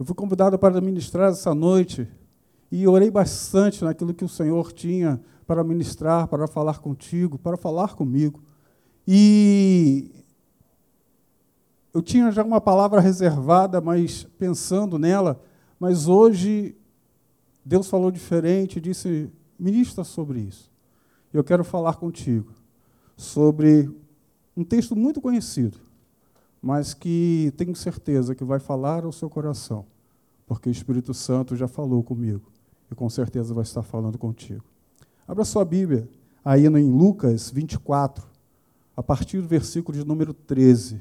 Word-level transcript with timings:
Eu 0.00 0.06
fui 0.06 0.14
convidado 0.14 0.58
para 0.58 0.80
ministrar 0.80 1.30
essa 1.30 1.54
noite 1.54 2.08
e 2.72 2.88
orei 2.88 3.10
bastante 3.10 3.84
naquilo 3.84 4.14
que 4.14 4.24
o 4.24 4.28
Senhor 4.30 4.72
tinha 4.72 5.20
para 5.46 5.62
ministrar, 5.62 6.26
para 6.26 6.48
falar 6.48 6.78
contigo, 6.78 7.38
para 7.38 7.54
falar 7.58 7.94
comigo. 7.94 8.40
E 9.06 10.10
eu 11.92 12.00
tinha 12.00 12.32
já 12.32 12.42
uma 12.42 12.62
palavra 12.62 12.98
reservada, 12.98 13.78
mas 13.78 14.24
pensando 14.38 14.98
nela, 14.98 15.38
mas 15.78 16.08
hoje 16.08 16.74
Deus 17.62 17.86
falou 17.86 18.10
diferente, 18.10 18.80
disse: 18.80 19.30
ministra 19.58 20.02
sobre 20.02 20.40
isso. 20.40 20.72
Eu 21.30 21.44
quero 21.44 21.62
falar 21.62 21.96
contigo 21.96 22.54
sobre 23.18 23.94
um 24.56 24.64
texto 24.64 24.96
muito 24.96 25.20
conhecido, 25.20 25.76
mas 26.62 26.94
que 26.94 27.52
tenho 27.56 27.74
certeza 27.76 28.34
que 28.34 28.44
vai 28.44 28.58
falar 28.58 29.04
ao 29.04 29.12
seu 29.12 29.28
coração, 29.28 29.86
porque 30.50 30.68
o 30.68 30.72
Espírito 30.72 31.14
Santo 31.14 31.54
já 31.54 31.68
falou 31.68 32.02
comigo 32.02 32.42
e 32.90 32.94
com 32.96 33.08
certeza 33.08 33.54
vai 33.54 33.62
estar 33.62 33.82
falando 33.82 34.18
contigo. 34.18 34.64
Abra 35.24 35.44
sua 35.44 35.64
Bíblia 35.64 36.08
aí 36.44 36.66
em 36.66 36.90
Lucas 36.90 37.52
24, 37.52 38.26
a 38.96 39.00
partir 39.00 39.40
do 39.40 39.46
versículo 39.46 39.96
de 39.96 40.04
número 40.04 40.34
13. 40.34 41.00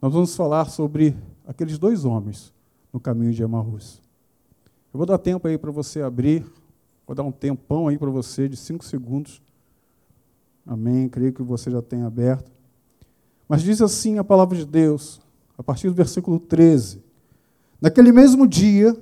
Nós 0.00 0.12
vamos 0.12 0.36
falar 0.36 0.66
sobre 0.66 1.16
aqueles 1.44 1.76
dois 1.76 2.04
homens 2.04 2.54
no 2.92 3.00
caminho 3.00 3.32
de 3.32 3.42
Emaús. 3.42 4.00
Eu 4.94 4.98
vou 4.98 5.06
dar 5.06 5.18
tempo 5.18 5.48
aí 5.48 5.58
para 5.58 5.72
você 5.72 6.00
abrir, 6.00 6.46
vou 7.04 7.16
dar 7.16 7.24
um 7.24 7.32
tempão 7.32 7.88
aí 7.88 7.98
para 7.98 8.10
você 8.10 8.48
de 8.48 8.56
cinco 8.56 8.84
segundos. 8.84 9.42
Amém. 10.64 11.08
Creio 11.08 11.32
que 11.32 11.42
você 11.42 11.68
já 11.68 11.82
tenha 11.82 12.06
aberto. 12.06 12.52
Mas 13.48 13.60
diz 13.60 13.82
assim 13.82 14.18
a 14.18 14.24
palavra 14.24 14.56
de 14.56 14.64
Deus, 14.64 15.20
a 15.58 15.64
partir 15.64 15.88
do 15.88 15.94
versículo 15.94 16.38
13. 16.38 17.07
Naquele 17.80 18.12
mesmo 18.12 18.46
dia, 18.46 18.96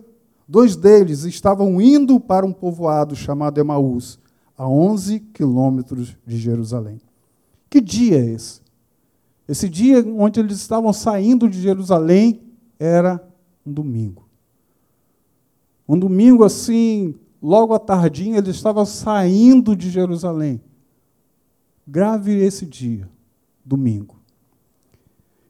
dois 0.46 0.77
deles 0.77 1.24
estavam 1.24 1.80
indo 1.80 2.20
para 2.20 2.44
um 2.44 2.52
povoado 2.52 3.16
chamado 3.16 3.58
Emaús, 3.58 4.18
a 4.56 4.68
11 4.68 5.20
quilômetros 5.33 6.16
de 6.27 6.38
Jerusalém. 6.38 7.00
Que 7.68 7.80
dia 7.80 8.18
é 8.18 8.27
esse? 8.27 8.60
Esse 9.48 9.68
dia 9.68 10.05
onde 10.06 10.41
eles 10.41 10.56
estavam 10.56 10.92
saindo 10.92 11.48
de 11.48 11.60
Jerusalém 11.60 12.42
era 12.78 13.22
um 13.64 13.72
domingo. 13.72 14.27
Um 15.88 15.98
domingo 15.98 16.42
assim, 16.42 17.14
logo 17.40 17.72
à 17.72 17.78
tardinha, 17.78 18.38
eles 18.38 18.56
estavam 18.56 18.84
saindo 18.84 19.77
de 19.77 19.88
Jerusalém. 19.88 20.61
Grave 21.86 22.33
esse 22.34 22.66
dia, 22.66 23.08
domingo. 23.64 24.16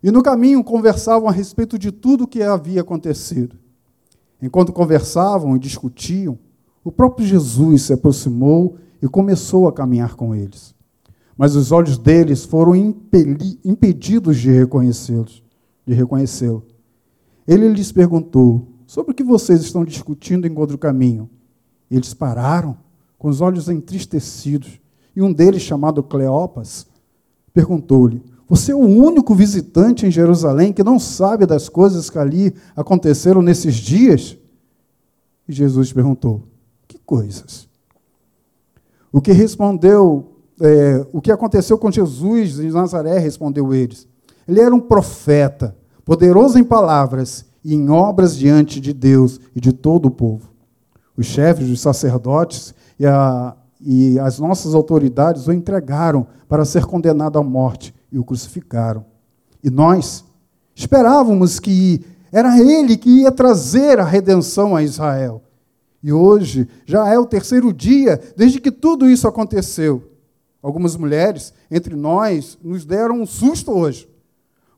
E 0.02 0.11
no 0.11 0.22
caminho 0.22 0.62
conversavam 0.62 1.28
a 1.28 1.33
respeito 1.33 1.78
de 1.78 1.91
tudo 1.91 2.25
o 2.25 2.28
que 2.28 2.42
havia 2.42 2.80
acontecido. 2.80 3.56
Enquanto 4.41 4.72
conversavam 4.72 5.56
e 5.56 5.58
discutiam, 5.58 6.39
o 6.84 6.92
próprio 6.92 7.27
Jesus 7.27 7.83
se 7.83 7.92
aproximou 7.92 8.77
e 9.02 9.08
começou 9.08 9.67
a 9.67 9.72
caminhar 9.72 10.14
com 10.14 10.34
eles 10.34 10.77
mas 11.36 11.55
os 11.55 11.70
olhos 11.70 11.98
deles 11.98 12.44
foram 12.44 12.74
impedidos 12.74 14.39
de 14.39 14.50
reconhecê-los, 14.50 15.42
de 15.86 15.92
reconhecê-lo. 15.92 16.64
Ele 17.47 17.69
lhes 17.69 17.92
perguntou: 17.92 18.69
"Sobre 18.86 19.12
o 19.12 19.14
que 19.14 19.22
vocês 19.22 19.61
estão 19.61 19.84
discutindo 19.84 20.47
enquanto 20.47 20.72
o 20.72 20.78
caminho?" 20.78 21.28
Eles 21.91 22.14
pararam, 22.14 22.77
com 23.19 23.28
os 23.28 23.41
olhos 23.41 23.69
entristecidos, 23.69 24.80
e 25.14 25.22
um 25.22 25.33
deles, 25.33 25.62
chamado 25.62 26.02
Cleopas, 26.02 26.86
perguntou-lhe: 27.52 28.22
"Você 28.48 28.72
é 28.72 28.75
o 28.75 28.78
único 28.78 29.34
visitante 29.34 30.06
em 30.06 30.11
Jerusalém 30.11 30.72
que 30.72 30.84
não 30.84 30.98
sabe 30.98 31.47
das 31.47 31.69
coisas 31.69 32.08
que 32.11 32.19
ali 32.19 32.55
aconteceram 32.75 33.42
nesses 33.42 33.75
dias?" 33.75 34.36
E 35.48 35.52
Jesus 35.52 35.92
perguntou: 35.92 36.44
"Que 36.86 36.98
coisas?" 36.98 37.69
O 39.12 39.20
que 39.20 39.33
respondeu 39.33 40.36
é, 40.61 41.07
o 41.12 41.20
que 41.20 41.30
aconteceu 41.30 41.79
com 41.79 41.90
Jesus 41.90 42.61
em 42.61 42.70
Nazaré, 42.70 43.18
respondeu 43.18 43.74
eles. 43.74 44.08
Ele 44.48 44.61
era 44.61 44.74
um 44.74 44.80
profeta, 44.80 45.77
poderoso 46.05 46.58
em 46.58 46.64
palavras 46.64 47.45
e 47.64 47.74
em 47.74 47.90
obras 47.90 48.36
diante 48.36 48.80
de 48.80 48.92
Deus 48.92 49.40
e 49.55 49.61
de 49.61 49.73
todo 49.73 50.07
o 50.07 50.11
povo. 50.11 50.51
Os 51.17 51.27
chefes 51.27 51.68
dos 51.68 51.80
sacerdotes 51.80 52.74
e, 52.98 53.07
a, 53.07 53.57
e 53.80 54.18
as 54.18 54.39
nossas 54.39 54.74
autoridades 54.74 55.46
o 55.48 55.52
entregaram 55.52 56.27
para 56.48 56.64
ser 56.64 56.84
condenado 56.84 57.39
à 57.39 57.42
morte 57.42 57.95
e 58.16 58.18
o 58.18 58.24
crucificaram. 58.24 59.04
E 59.62 59.68
nós 59.68 60.24
esperávamos 60.74 61.60
que 61.60 62.02
era 62.32 62.58
ele 62.58 62.96
que 62.96 63.10
ia 63.10 63.30
trazer 63.30 64.00
a 64.00 64.04
redenção 64.04 64.74
a 64.74 64.82
Israel. 64.82 65.42
E 66.02 66.10
hoje 66.10 66.66
já 66.86 67.06
é 67.12 67.18
o 67.18 67.27
terceiro 67.27 67.74
dia 67.74 68.18
desde 68.34 68.58
que 68.58 68.72
tudo 68.72 69.08
isso 69.08 69.28
aconteceu. 69.28 70.12
Algumas 70.62 70.96
mulheres 70.96 71.52
entre 71.70 71.94
nós 71.94 72.58
nos 72.62 72.86
deram 72.86 73.20
um 73.20 73.27
susto 73.27 73.70
hoje. 73.70 74.08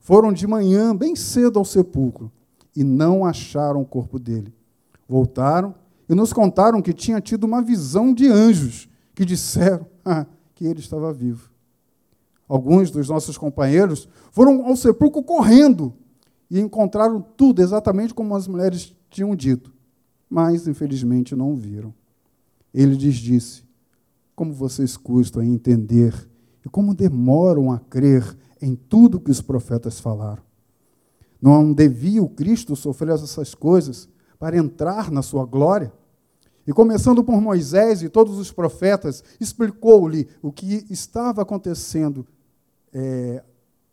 Foram 0.00 0.32
de 0.32 0.44
manhã, 0.44 0.94
bem 0.94 1.14
cedo, 1.14 1.60
ao 1.60 1.64
sepulcro 1.64 2.32
e 2.74 2.82
não 2.82 3.24
acharam 3.24 3.80
o 3.80 3.86
corpo 3.86 4.18
dele. 4.18 4.52
Voltaram 5.08 5.76
e 6.08 6.14
nos 6.14 6.32
contaram 6.32 6.82
que 6.82 6.92
tinha 6.92 7.20
tido 7.20 7.44
uma 7.44 7.62
visão 7.62 8.12
de 8.12 8.26
anjos 8.26 8.88
que 9.14 9.24
disseram 9.24 9.86
ah, 10.04 10.26
que 10.56 10.66
ele 10.66 10.80
estava 10.80 11.12
vivo. 11.12 11.47
Alguns 12.48 12.90
dos 12.90 13.08
nossos 13.08 13.36
companheiros 13.36 14.08
foram 14.32 14.64
ao 14.66 14.76
sepulcro 14.76 15.22
correndo 15.22 15.92
e 16.50 16.58
encontraram 16.58 17.20
tudo 17.20 17.60
exatamente 17.60 18.14
como 18.14 18.34
as 18.34 18.48
mulheres 18.48 18.96
tinham 19.10 19.36
dito, 19.36 19.72
mas 20.30 20.66
infelizmente 20.66 21.36
não 21.36 21.54
viram. 21.54 21.92
Ele 22.72 22.94
lhes 22.94 23.16
disse: 23.16 23.64
como 24.34 24.52
vocês 24.52 24.96
custam 24.96 25.42
a 25.42 25.46
entender 25.46 26.14
e 26.64 26.68
como 26.68 26.94
demoram 26.94 27.70
a 27.72 27.78
crer 27.78 28.36
em 28.62 28.74
tudo 28.74 29.20
que 29.20 29.30
os 29.30 29.40
profetas 29.40 30.00
falaram. 30.00 30.42
Não 31.40 31.72
devia 31.72 32.22
o 32.22 32.28
Cristo 32.28 32.74
sofrer 32.74 33.10
essas 33.10 33.54
coisas 33.54 34.08
para 34.38 34.56
entrar 34.56 35.10
na 35.10 35.22
sua 35.22 35.44
glória? 35.44 35.92
E 36.66 36.72
começando 36.72 37.24
por 37.24 37.40
Moisés 37.40 38.02
e 38.02 38.08
todos 38.08 38.38
os 38.38 38.52
profetas, 38.52 39.24
explicou-lhe 39.40 40.28
o 40.42 40.52
que 40.52 40.84
estava 40.90 41.42
acontecendo, 41.42 42.26
é, 42.92 43.42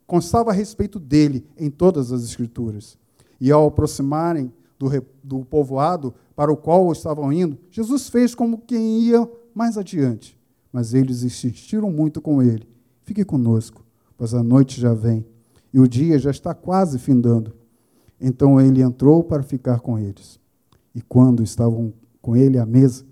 constava 0.05 0.51
a 0.51 0.53
respeito 0.53 0.99
dele 0.99 1.45
em 1.57 1.69
todas 1.69 2.11
as 2.11 2.23
Escrituras. 2.23 2.97
E 3.39 3.51
ao 3.51 3.67
aproximarem 3.67 4.51
do, 4.77 4.89
do 5.23 5.45
povoado 5.45 6.13
para 6.35 6.51
o 6.51 6.57
qual 6.57 6.91
estavam 6.91 7.31
indo, 7.31 7.57
Jesus 7.69 8.09
fez 8.09 8.35
como 8.35 8.59
quem 8.59 9.01
ia 9.01 9.29
mais 9.53 9.77
adiante. 9.77 10.37
Mas 10.71 10.93
eles 10.93 11.23
insistiram 11.23 11.89
muito 11.91 12.21
com 12.21 12.41
ele: 12.41 12.67
Fique 13.03 13.23
conosco, 13.23 13.83
pois 14.17 14.33
a 14.33 14.43
noite 14.43 14.79
já 14.79 14.93
vem 14.93 15.25
e 15.73 15.79
o 15.79 15.87
dia 15.87 16.17
já 16.17 16.31
está 16.31 16.53
quase 16.53 16.97
findando. 16.97 17.53
Então 18.19 18.61
ele 18.61 18.81
entrou 18.81 19.23
para 19.23 19.43
ficar 19.43 19.81
com 19.81 19.99
eles. 19.99 20.39
E 20.93 21.01
quando 21.01 21.43
estavam 21.43 21.93
com 22.21 22.35
ele 22.35 22.57
à 22.57 22.65
mesa, 22.65 23.05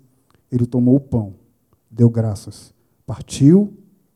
ele 0.50 0.64
tomou 0.64 0.96
o 0.96 1.00
pão, 1.00 1.34
deu 1.90 2.08
graças, 2.08 2.72
partiu 3.06 3.72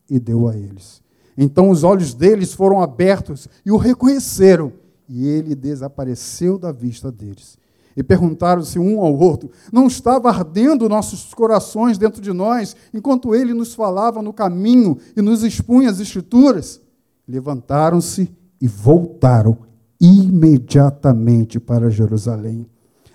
e 0.09 0.19
deu 0.19 0.47
a 0.47 0.57
eles. 0.57 1.01
Então 1.41 1.71
os 1.71 1.83
olhos 1.83 2.13
deles 2.13 2.53
foram 2.53 2.81
abertos 2.81 3.47
e 3.65 3.71
o 3.71 3.77
reconheceram, 3.77 4.73
e 5.07 5.25
ele 5.25 5.55
desapareceu 5.55 6.59
da 6.59 6.71
vista 6.71 7.11
deles 7.11 7.57
e 7.99 8.03
perguntaram-se 8.03 8.79
um 8.79 9.01
ao 9.01 9.13
outro: 9.13 9.51
Não 9.73 9.87
estava 9.87 10.29
ardendo 10.29 10.87
nossos 10.87 11.33
corações 11.33 11.97
dentro 11.97 12.21
de 12.21 12.31
nós, 12.31 12.73
enquanto 12.93 13.35
ele 13.35 13.53
nos 13.53 13.73
falava 13.73 14.21
no 14.21 14.31
caminho 14.31 14.97
e 15.17 15.21
nos 15.21 15.43
expunha 15.43 15.89
as 15.89 15.99
Escrituras? 15.99 16.79
Levantaram-se 17.27 18.31
e 18.61 18.67
voltaram 18.69 19.57
imediatamente 19.99 21.59
para 21.59 21.89
Jerusalém. 21.89 22.65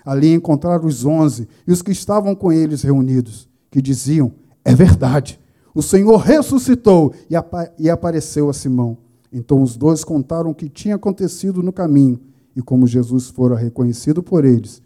Ali 0.05 0.35
encontraram 0.35 0.87
os 0.87 1.05
onze 1.07 1.49
e 1.67 1.73
os 1.73 1.81
que 1.81 1.91
estavam 1.91 2.35
com 2.35 2.53
eles 2.53 2.83
reunidos, 2.83 3.49
que 3.71 3.81
diziam: 3.81 4.33
É 4.63 4.75
verdade, 4.75 5.41
o 5.75 5.83
Senhor 5.83 6.19
ressuscitou 6.19 7.13
e, 7.29 7.35
e 7.79 7.91
apareceu 7.91 8.49
a 8.49 8.53
Simão. 8.53 8.97
Então 9.33 9.61
os 9.61 9.77
dois 9.77 10.05
contaram 10.05 10.51
o 10.51 10.55
que 10.55 10.69
tinha 10.69 10.95
acontecido 10.95 11.63
no 11.63 11.73
caminho 11.73 12.21
e 12.55 12.63
como 12.63 12.87
Jesus 12.87 13.29
fora 13.29 13.57
reconhecido 13.57 14.23
por 14.23 14.45
eles 14.45 14.81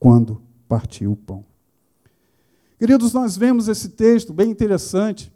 quando 0.00 0.42
partiu 0.68 1.12
o 1.12 1.16
pão. 1.16 1.44
Queridos, 2.76 3.12
nós 3.12 3.36
vemos 3.36 3.68
esse 3.68 3.90
texto 3.90 4.32
bem 4.32 4.50
interessante 4.50 5.32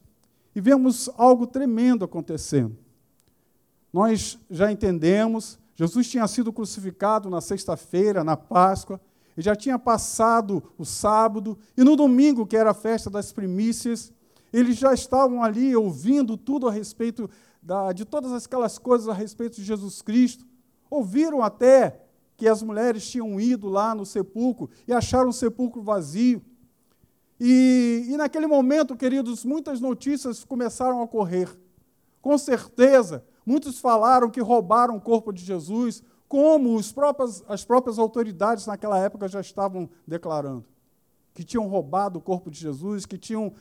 e 0.52 0.60
vemos 0.60 1.08
algo 1.16 1.46
tremendo 1.46 2.04
acontecendo. 2.04 2.76
Nós 3.92 4.36
já 4.50 4.72
entendemos, 4.72 5.56
Jesus 5.76 6.08
tinha 6.08 6.26
sido 6.26 6.52
crucificado 6.52 7.30
na 7.30 7.40
sexta-feira, 7.40 8.24
na 8.24 8.36
Páscoa, 8.36 9.00
e 9.36 9.42
já 9.42 9.54
tinha 9.54 9.78
passado 9.78 10.62
o 10.76 10.84
sábado, 10.84 11.56
e 11.76 11.84
no 11.84 11.94
domingo, 11.94 12.46
que 12.46 12.56
era 12.56 12.70
a 12.70 12.74
festa 12.74 13.08
das 13.08 13.30
primícias, 13.30 14.12
eles 14.52 14.76
já 14.76 14.92
estavam 14.92 15.42
ali 15.42 15.74
ouvindo 15.74 16.36
tudo 16.36 16.68
a 16.68 16.72
respeito 16.72 17.28
da, 17.62 17.92
de 17.92 18.04
todas 18.04 18.32
aquelas 18.32 18.78
coisas 18.78 19.08
a 19.08 19.12
respeito 19.12 19.56
de 19.56 19.64
Jesus 19.64 20.00
Cristo 20.02 20.46
ouviram 20.90 21.42
até 21.42 22.00
que 22.36 22.46
as 22.48 22.62
mulheres 22.62 23.08
tinham 23.08 23.40
ido 23.40 23.68
lá 23.68 23.94
no 23.94 24.04
sepulcro 24.04 24.70
e 24.86 24.92
acharam 24.92 25.30
o 25.30 25.32
sepulcro 25.32 25.82
vazio. 25.82 26.42
E, 27.40 28.06
e 28.08 28.16
naquele 28.16 28.46
momento, 28.46 28.96
queridos, 28.96 29.44
muitas 29.44 29.80
notícias 29.80 30.44
começaram 30.44 31.02
a 31.02 31.08
correr. 31.08 31.48
Com 32.20 32.36
certeza, 32.36 33.24
muitos 33.44 33.78
falaram 33.78 34.30
que 34.30 34.40
roubaram 34.40 34.96
o 34.96 35.00
corpo 35.00 35.32
de 35.32 35.44
Jesus, 35.44 36.02
como 36.28 36.82
próprias, 36.92 37.42
as 37.48 37.64
próprias 37.64 37.98
autoridades 37.98 38.66
naquela 38.66 38.98
época 38.98 39.28
já 39.28 39.40
estavam 39.40 39.88
declarando. 40.06 40.64
Que 41.32 41.44
tinham 41.44 41.66
roubado 41.68 42.18
o 42.18 42.22
corpo 42.22 42.50
de 42.50 42.58
Jesus, 42.58 43.06
que 43.06 43.18
tinham 43.18 43.52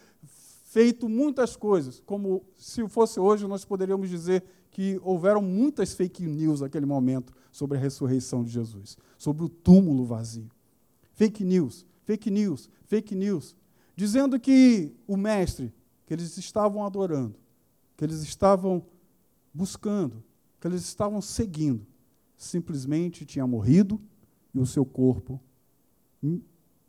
feito 0.75 1.07
muitas 1.07 1.55
coisas. 1.55 2.03
Como 2.05 2.43
se 2.57 2.85
fosse 2.89 3.17
hoje, 3.17 3.47
nós 3.47 3.63
poderíamos 3.63 4.09
dizer 4.09 4.43
que 4.69 4.99
houveram 5.01 5.41
muitas 5.41 5.93
fake 5.93 6.27
news 6.27 6.59
naquele 6.59 6.85
momento 6.85 7.31
sobre 7.49 7.77
a 7.77 7.79
ressurreição 7.79 8.43
de 8.43 8.51
Jesus, 8.51 8.97
sobre 9.17 9.45
o 9.45 9.47
túmulo 9.47 10.03
vazio. 10.03 10.51
Fake 11.13 11.45
news, 11.45 11.85
fake 12.03 12.29
news, 12.29 12.69
fake 12.87 13.15
news 13.15 13.55
dizendo 13.95 14.37
que 14.37 14.93
o 15.07 15.15
mestre 15.15 15.73
que 16.05 16.13
eles 16.13 16.37
estavam 16.37 16.85
adorando, 16.85 17.39
que 17.95 18.03
eles 18.03 18.21
estavam 18.21 18.85
buscando, 19.53 20.21
que 20.59 20.67
eles 20.67 20.81
estavam 20.81 21.21
seguindo, 21.21 21.87
simplesmente 22.35 23.23
tinha 23.23 23.47
morrido 23.47 23.97
e 24.53 24.59
o 24.59 24.65
seu 24.65 24.85
corpo 24.85 25.39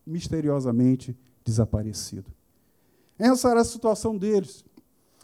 misteriosamente 0.04 1.16
desaparecido. 1.44 2.34
Essa 3.18 3.50
era 3.50 3.60
a 3.60 3.64
situação 3.64 4.16
deles. 4.16 4.64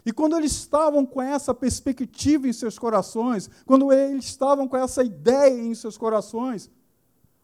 E 0.05 0.11
quando 0.11 0.37
eles 0.37 0.51
estavam 0.51 1.05
com 1.05 1.21
essa 1.21 1.53
perspectiva 1.53 2.47
em 2.47 2.53
seus 2.53 2.77
corações, 2.77 3.49
quando 3.65 3.91
eles 3.93 4.25
estavam 4.25 4.67
com 4.67 4.75
essa 4.75 5.03
ideia 5.03 5.61
em 5.61 5.73
seus 5.73 5.97
corações, 5.97 6.69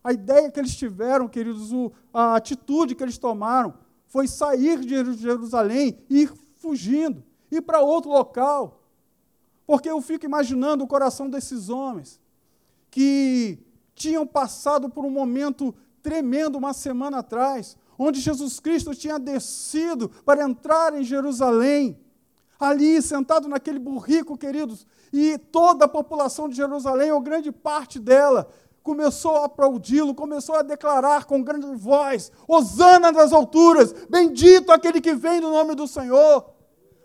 a 0.03 0.11
ideia 0.11 0.51
que 0.51 0.59
eles 0.59 0.75
tiveram, 0.75 1.27
queridos, 1.27 1.71
a 2.13 2.35
atitude 2.35 2.95
que 2.95 3.03
eles 3.03 3.17
tomaram, 3.17 3.73
foi 4.07 4.27
sair 4.27 4.79
de 4.79 5.13
Jerusalém 5.13 5.97
e 6.09 6.23
ir 6.23 6.33
fugindo, 6.57 7.23
ir 7.51 7.61
para 7.61 7.81
outro 7.81 8.09
local. 8.09 8.83
Porque 9.65 9.89
eu 9.89 10.01
fico 10.01 10.25
imaginando 10.25 10.83
o 10.83 10.87
coração 10.87 11.29
desses 11.29 11.69
homens 11.69 12.19
que 12.89 13.59
tinham 13.93 14.25
passado 14.25 14.89
por 14.89 15.05
um 15.05 15.11
momento 15.11 15.75
tremendo 16.01 16.57
uma 16.57 16.73
semana 16.73 17.19
atrás, 17.19 17.77
onde 17.99 18.21
Jesus 18.21 18.61
Cristo 18.61 18.95
tinha 18.95 19.19
descido 19.19 20.09
para 20.23 20.43
entrar 20.43 20.97
em 20.97 21.03
Jerusalém. 21.03 21.99
Ali, 22.57 23.01
sentado 23.01 23.47
naquele 23.47 23.79
burrico, 23.79 24.37
queridos, 24.37 24.87
e 25.11 25.37
toda 25.37 25.85
a 25.85 25.87
população 25.87 26.47
de 26.47 26.55
Jerusalém, 26.55 27.11
ou 27.11 27.21
grande 27.21 27.51
parte 27.51 27.99
dela, 27.99 28.49
começou 28.83 29.35
a 29.37 29.45
aplaudi-lo, 29.45 30.15
começou 30.15 30.55
a 30.55 30.61
declarar 30.61 31.25
com 31.25 31.43
grande 31.43 31.67
voz: 31.75 32.31
Hosana 32.47 33.11
das 33.11 33.31
alturas, 33.33 33.93
bendito 34.09 34.71
aquele 34.71 34.99
que 35.01 35.13
vem 35.13 35.41
no 35.41 35.51
nome 35.51 35.75
do 35.75 35.87
Senhor. 35.87 36.49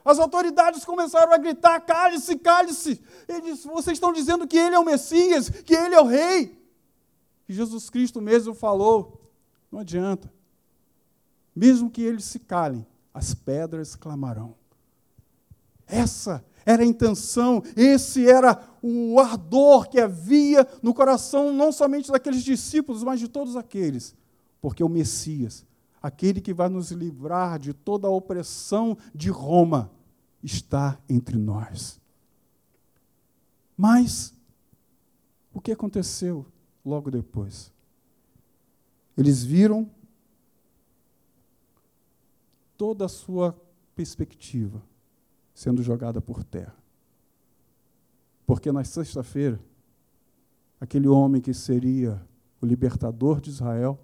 As 0.05 0.19
autoridades 0.19 0.85
começaram 0.85 1.33
a 1.33 1.39
gritar: 1.39 1.81
cale-se, 1.81 2.37
cale-se. 2.37 3.01
Eles, 3.29 3.65
vocês 3.65 3.97
estão 3.97 4.13
dizendo 4.13 4.47
que 4.47 4.59
ele 4.59 4.75
é 4.75 4.79
o 4.79 4.85
Messias, 4.85 5.49
que 5.49 5.75
ele 5.75 5.95
é 5.95 6.01
o 6.01 6.07
rei. 6.07 6.61
E 7.49 7.53
Jesus 7.53 7.89
Cristo 7.91 8.21
mesmo 8.21 8.55
falou: 8.55 9.31
não 9.71 9.81
adianta. 9.81 10.33
Mesmo 11.55 11.91
que 11.91 12.03
eles 12.03 12.25
se 12.25 12.39
calem, 12.39 12.87
as 13.13 13.35
pedras 13.35 13.95
clamarão. 13.95 14.55
Essa 15.87 16.45
era 16.67 16.83
a 16.83 16.87
intenção, 16.87 17.63
esse 17.77 18.29
era 18.29 18.59
o 18.83 19.21
ardor 19.21 19.89
que 19.89 20.01
havia 20.01 20.67
no 20.83 20.95
coração 20.95 21.53
não 21.53 21.71
somente 21.71 22.11
daqueles 22.11 22.43
discípulos, 22.43 23.03
mas 23.03 23.21
de 23.21 23.29
todos 23.29 23.55
aqueles. 23.55 24.15
Porque 24.61 24.83
o 24.83 24.89
Messias, 24.89 25.67
aquele 26.03 26.41
que 26.41 26.55
vai 26.55 26.69
nos 26.69 26.91
livrar 26.91 27.59
de 27.59 27.75
toda 27.75 28.09
a 28.09 28.11
opressão 28.11 28.97
de 29.15 29.29
Roma, 29.29 29.91
está 30.43 30.99
entre 31.09 31.37
nós. 31.37 32.01
Mas 33.77 34.35
o 35.53 35.61
que 35.61 35.73
aconteceu 35.73 36.47
logo 36.85 37.11
depois? 37.11 37.73
Eles 39.17 39.45
viram 39.45 39.89
toda 42.85 43.07
a 43.07 43.09
sua 43.09 43.59
perspectiva 43.95 44.83
sendo 45.55 45.83
jogada 45.83 46.21
por 46.21 46.45
terra. 46.45 46.77
Porque 48.47 48.71
na 48.71 48.85
sexta-feira, 48.85 49.59
aquele 50.79 51.09
homem 51.09 51.41
que 51.41 51.55
seria 51.55 52.21
o 52.61 52.67
libertador 52.67 53.41
de 53.41 53.49
Israel 53.49 53.99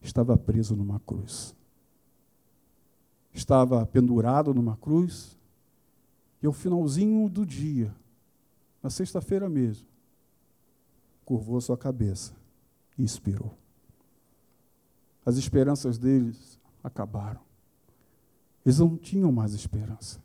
estava 0.00 0.38
preso 0.38 0.76
numa 0.76 1.00
cruz. 1.00 1.56
Estava 3.32 3.84
pendurado 3.84 4.54
numa 4.54 4.76
cruz, 4.76 5.36
e 6.40 6.46
ao 6.46 6.52
finalzinho 6.52 7.28
do 7.28 7.44
dia, 7.44 7.92
na 8.80 8.90
sexta-feira 8.90 9.48
mesmo, 9.48 9.88
curvou 11.24 11.60
sua 11.60 11.76
cabeça 11.76 12.32
e 12.96 13.02
expirou. 13.02 13.52
As 15.26 15.36
esperanças 15.36 15.98
deles 15.98 16.60
acabaram. 16.80 17.50
Eles 18.64 18.78
não 18.78 18.96
tinham 18.96 19.32
mais 19.32 19.54
esperança. 19.54 20.22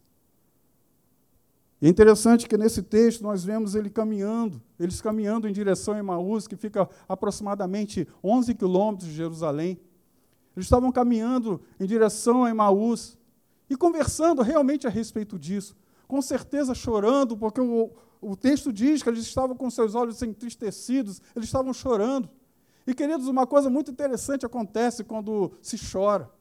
É 1.81 1.87
interessante 1.87 2.47
que 2.47 2.57
nesse 2.57 2.81
texto 2.81 3.21
nós 3.21 3.43
vemos 3.43 3.75
ele 3.75 3.89
caminhando, 3.89 4.61
eles 4.79 4.99
caminhando 4.99 5.47
em 5.47 5.53
direção 5.53 5.93
a 5.93 5.99
Emaús, 5.99 6.47
que 6.47 6.55
fica 6.55 6.89
aproximadamente 7.07 8.07
11 8.23 8.55
quilômetros 8.55 9.09
de 9.09 9.15
Jerusalém. 9.15 9.79
Eles 10.55 10.65
estavam 10.65 10.91
caminhando 10.91 11.61
em 11.79 11.85
direção 11.85 12.45
a 12.45 12.49
Emaús 12.49 13.15
e 13.69 13.75
conversando 13.75 14.41
realmente 14.41 14.87
a 14.87 14.89
respeito 14.89 15.37
disso. 15.37 15.75
Com 16.07 16.19
certeza 16.19 16.73
chorando, 16.73 17.37
porque 17.37 17.61
o, 17.61 17.91
o 18.19 18.35
texto 18.35 18.73
diz 18.73 19.03
que 19.03 19.09
eles 19.09 19.21
estavam 19.21 19.55
com 19.55 19.69
seus 19.69 19.93
olhos 19.93 20.21
entristecidos, 20.23 21.21
eles 21.35 21.47
estavam 21.47 21.73
chorando. 21.73 22.27
E, 22.87 22.93
queridos, 22.95 23.27
uma 23.27 23.45
coisa 23.45 23.69
muito 23.69 23.91
interessante 23.91 24.45
acontece 24.45 25.03
quando 25.03 25.51
se 25.61 25.77
chora. 25.91 26.31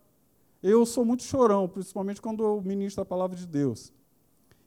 Eu 0.63 0.87
sou 0.87 1.05
muito 1.05 1.23
chorão, 1.23 1.69
principalmente 1.69 2.21
quando 2.21 2.43
eu 2.43 2.63
ministro 2.63 3.03
a 3.03 3.07
palavra 3.07 3.37
de 3.37 3.47
Deus. 3.47 3.93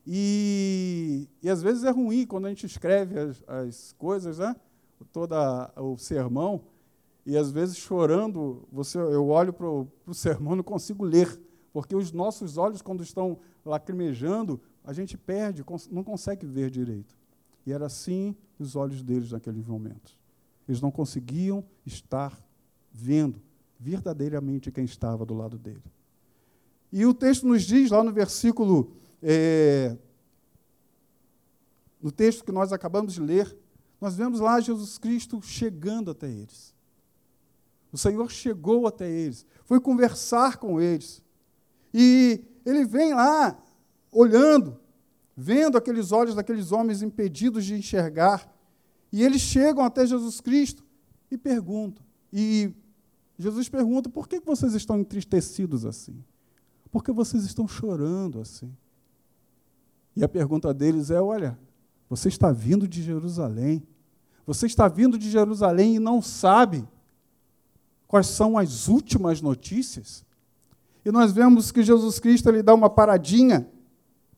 E, 0.05 1.27
e 1.41 1.49
às 1.49 1.61
vezes 1.61 1.83
é 1.83 1.89
ruim 1.89 2.25
quando 2.25 2.45
a 2.45 2.49
gente 2.49 2.65
escreve 2.65 3.19
as, 3.19 3.43
as 3.47 3.93
coisas, 3.93 4.39
né? 4.39 4.55
todo 5.11 5.35
o 5.77 5.97
sermão, 5.97 6.63
e 7.25 7.37
às 7.37 7.51
vezes 7.51 7.77
chorando, 7.77 8.67
você, 8.71 8.97
eu 8.97 9.27
olho 9.27 9.53
para 9.53 9.67
o 9.67 10.13
sermão 10.13 10.53
e 10.53 10.57
não 10.57 10.63
consigo 10.63 11.03
ler, 11.05 11.39
porque 11.71 11.95
os 11.95 12.11
nossos 12.11 12.57
olhos, 12.57 12.81
quando 12.81 13.03
estão 13.03 13.39
lacrimejando, 13.63 14.59
a 14.83 14.93
gente 14.93 15.17
perde, 15.17 15.63
não 15.91 16.03
consegue 16.03 16.45
ver 16.45 16.69
direito. 16.69 17.15
E 17.65 17.71
era 17.71 17.85
assim 17.85 18.35
os 18.57 18.75
olhos 18.75 19.03
deles 19.03 19.31
naqueles 19.31 19.65
momentos. 19.65 20.17
Eles 20.67 20.81
não 20.81 20.91
conseguiam 20.91 21.63
estar 21.85 22.35
vendo 22.91 23.41
verdadeiramente 23.79 24.71
quem 24.71 24.83
estava 24.83 25.25
do 25.25 25.33
lado 25.33 25.57
dele. 25.57 25.83
E 26.91 27.05
o 27.05 27.13
texto 27.13 27.47
nos 27.47 27.63
diz, 27.63 27.91
lá 27.91 28.03
no 28.03 28.11
versículo 28.11 28.91
é, 29.21 29.95
no 32.01 32.11
texto 32.11 32.43
que 32.43 32.51
nós 32.51 32.71
acabamos 32.71 33.13
de 33.13 33.21
ler, 33.21 33.55
nós 33.99 34.15
vemos 34.15 34.39
lá 34.39 34.59
Jesus 34.59 34.97
Cristo 34.97 35.41
chegando 35.41 36.11
até 36.11 36.29
eles. 36.29 36.73
O 37.91 37.97
Senhor 37.97 38.29
chegou 38.31 38.87
até 38.87 39.09
eles, 39.09 39.45
foi 39.65 39.79
conversar 39.79 40.57
com 40.57 40.79
eles. 40.79 41.21
E 41.93 42.41
ele 42.65 42.85
vem 42.85 43.13
lá, 43.13 43.61
olhando, 44.11 44.79
vendo 45.35 45.77
aqueles 45.77 46.11
olhos 46.11 46.35
daqueles 46.35 46.71
homens 46.71 47.01
impedidos 47.01 47.65
de 47.65 47.75
enxergar. 47.75 48.47
E 49.11 49.23
eles 49.23 49.41
chegam 49.41 49.83
até 49.83 50.05
Jesus 50.05 50.39
Cristo 50.39 50.85
e 51.31 51.37
perguntam. 51.37 52.05
E 52.31 52.71
Jesus 53.39 53.69
pergunta: 53.69 54.09
por 54.09 54.27
que 54.27 54.41
vocês 54.41 54.73
estão 54.73 54.99
entristecidos 54.99 55.85
assim? 55.85 56.21
Por 56.91 57.03
que 57.03 57.11
vocês 57.11 57.45
estão 57.45 57.67
chorando 57.67 58.41
assim? 58.41 58.75
E 60.13 60.23
a 60.23 60.27
pergunta 60.27 60.73
deles 60.73 61.09
é: 61.09 61.21
olha, 61.21 61.57
você 62.09 62.27
está 62.27 62.51
vindo 62.51 62.85
de 62.85 63.01
Jerusalém. 63.01 63.81
Você 64.45 64.65
está 64.65 64.87
vindo 64.87 65.17
de 65.17 65.29
Jerusalém 65.29 65.95
e 65.95 65.99
não 65.99 66.21
sabe 66.21 66.85
quais 68.07 68.27
são 68.27 68.57
as 68.57 68.87
últimas 68.87 69.41
notícias. 69.41 70.25
E 71.05 71.11
nós 71.11 71.31
vemos 71.31 71.71
que 71.71 71.83
Jesus 71.83 72.19
Cristo 72.19 72.49
ele 72.49 72.63
dá 72.63 72.73
uma 72.73 72.89
paradinha, 72.89 73.69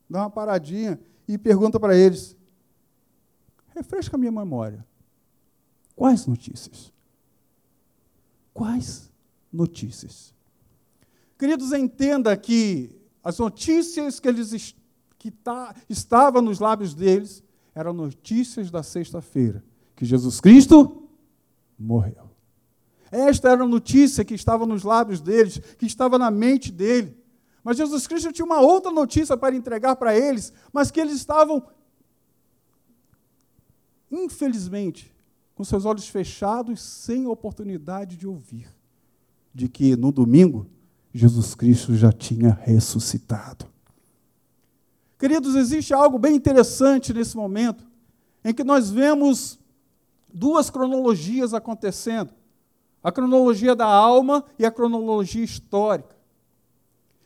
dá 0.09 0.19
uma 0.19 0.29
paradinha 0.29 0.99
e 1.27 1.37
pergunta 1.37 1.79
para 1.79 1.95
eles: 1.95 2.37
refresca 3.73 4.15
a 4.15 4.19
minha 4.19 4.31
memória. 4.31 4.85
Quais 5.95 6.27
notícias? 6.27 6.91
Quais 8.53 9.11
notícias? 9.51 10.33
Queridos, 11.37 11.71
entenda 11.71 12.35
que 12.37 12.95
as 13.23 13.39
notícias 13.39 14.19
que 14.19 14.27
eles 14.27 14.75
que 15.17 15.29
tá, 15.29 15.75
estava 15.87 16.41
nos 16.41 16.59
lábios 16.59 16.93
deles 16.93 17.43
eram 17.75 17.93
notícias 17.93 18.71
da 18.71 18.83
sexta-feira, 18.83 19.63
que 19.95 20.03
Jesus 20.03 20.41
Cristo 20.41 21.07
morreu. 21.77 22.29
Esta 23.11 23.49
era 23.49 23.63
a 23.63 23.67
notícia 23.67 24.23
que 24.25 24.33
estava 24.33 24.65
nos 24.65 24.83
lábios 24.83 25.21
deles, 25.21 25.59
que 25.77 25.85
estava 25.85 26.17
na 26.17 26.31
mente 26.31 26.71
dele. 26.71 27.17
Mas 27.63 27.77
Jesus 27.77 28.07
Cristo 28.07 28.31
tinha 28.31 28.45
uma 28.45 28.61
outra 28.61 28.91
notícia 28.91 29.37
para 29.37 29.55
entregar 29.55 29.95
para 29.95 30.17
eles, 30.17 30.51
mas 30.73 30.89
que 30.89 30.99
eles 30.99 31.15
estavam, 31.15 31.63
infelizmente, 34.09 35.13
com 35.61 35.65
seus 35.65 35.85
olhos 35.85 36.07
fechados, 36.07 36.81
sem 36.81 37.27
oportunidade 37.27 38.17
de 38.17 38.27
ouvir, 38.27 38.67
de 39.53 39.69
que 39.69 39.95
no 39.95 40.11
domingo 40.11 40.65
Jesus 41.13 41.53
Cristo 41.53 41.95
já 41.95 42.11
tinha 42.11 42.57
ressuscitado. 42.63 43.67
Queridos, 45.19 45.53
existe 45.53 45.93
algo 45.93 46.17
bem 46.17 46.35
interessante 46.35 47.13
nesse 47.13 47.37
momento, 47.37 47.85
em 48.43 48.55
que 48.55 48.63
nós 48.63 48.89
vemos 48.89 49.59
duas 50.33 50.71
cronologias 50.71 51.53
acontecendo: 51.53 52.33
a 53.03 53.11
cronologia 53.11 53.75
da 53.75 53.85
alma 53.85 54.43
e 54.57 54.65
a 54.65 54.71
cronologia 54.71 55.43
histórica. 55.43 56.15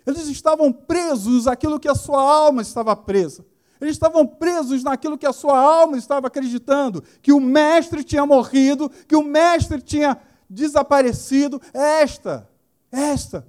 Eles 0.05 0.27
estavam 0.27 0.73
presos 0.73 1.47
àquilo 1.47 1.79
que 1.79 1.87
a 1.87 1.95
sua 1.95 2.21
alma 2.21 2.61
estava 2.61 2.97
presa. 2.97 3.45
Eles 3.79 3.95
estavam 3.95 4.25
presos 4.25 4.83
naquilo 4.83 5.17
que 5.17 5.25
a 5.25 5.33
sua 5.33 5.57
alma 5.57 5.97
estava 5.97 6.27
acreditando, 6.27 7.03
que 7.21 7.33
o 7.33 7.39
mestre 7.39 8.03
tinha 8.03 8.25
morrido, 8.25 8.89
que 9.07 9.15
o 9.15 9.23
mestre 9.23 9.81
tinha 9.81 10.17
desaparecido. 10.49 11.61
Esta, 11.73 12.49
esta 12.91 13.45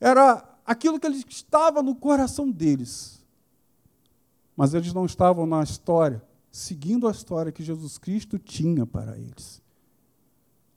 era 0.00 0.44
aquilo 0.64 1.00
que 1.00 1.08
estava 1.28 1.82
no 1.82 1.94
coração 1.94 2.50
deles. 2.50 3.24
Mas 4.56 4.74
eles 4.74 4.92
não 4.92 5.04
estavam 5.04 5.46
na 5.46 5.62
história, 5.62 6.22
seguindo 6.50 7.08
a 7.08 7.10
história 7.10 7.50
que 7.50 7.62
Jesus 7.62 7.98
Cristo 7.98 8.38
tinha 8.38 8.86
para 8.86 9.16
eles. 9.18 9.60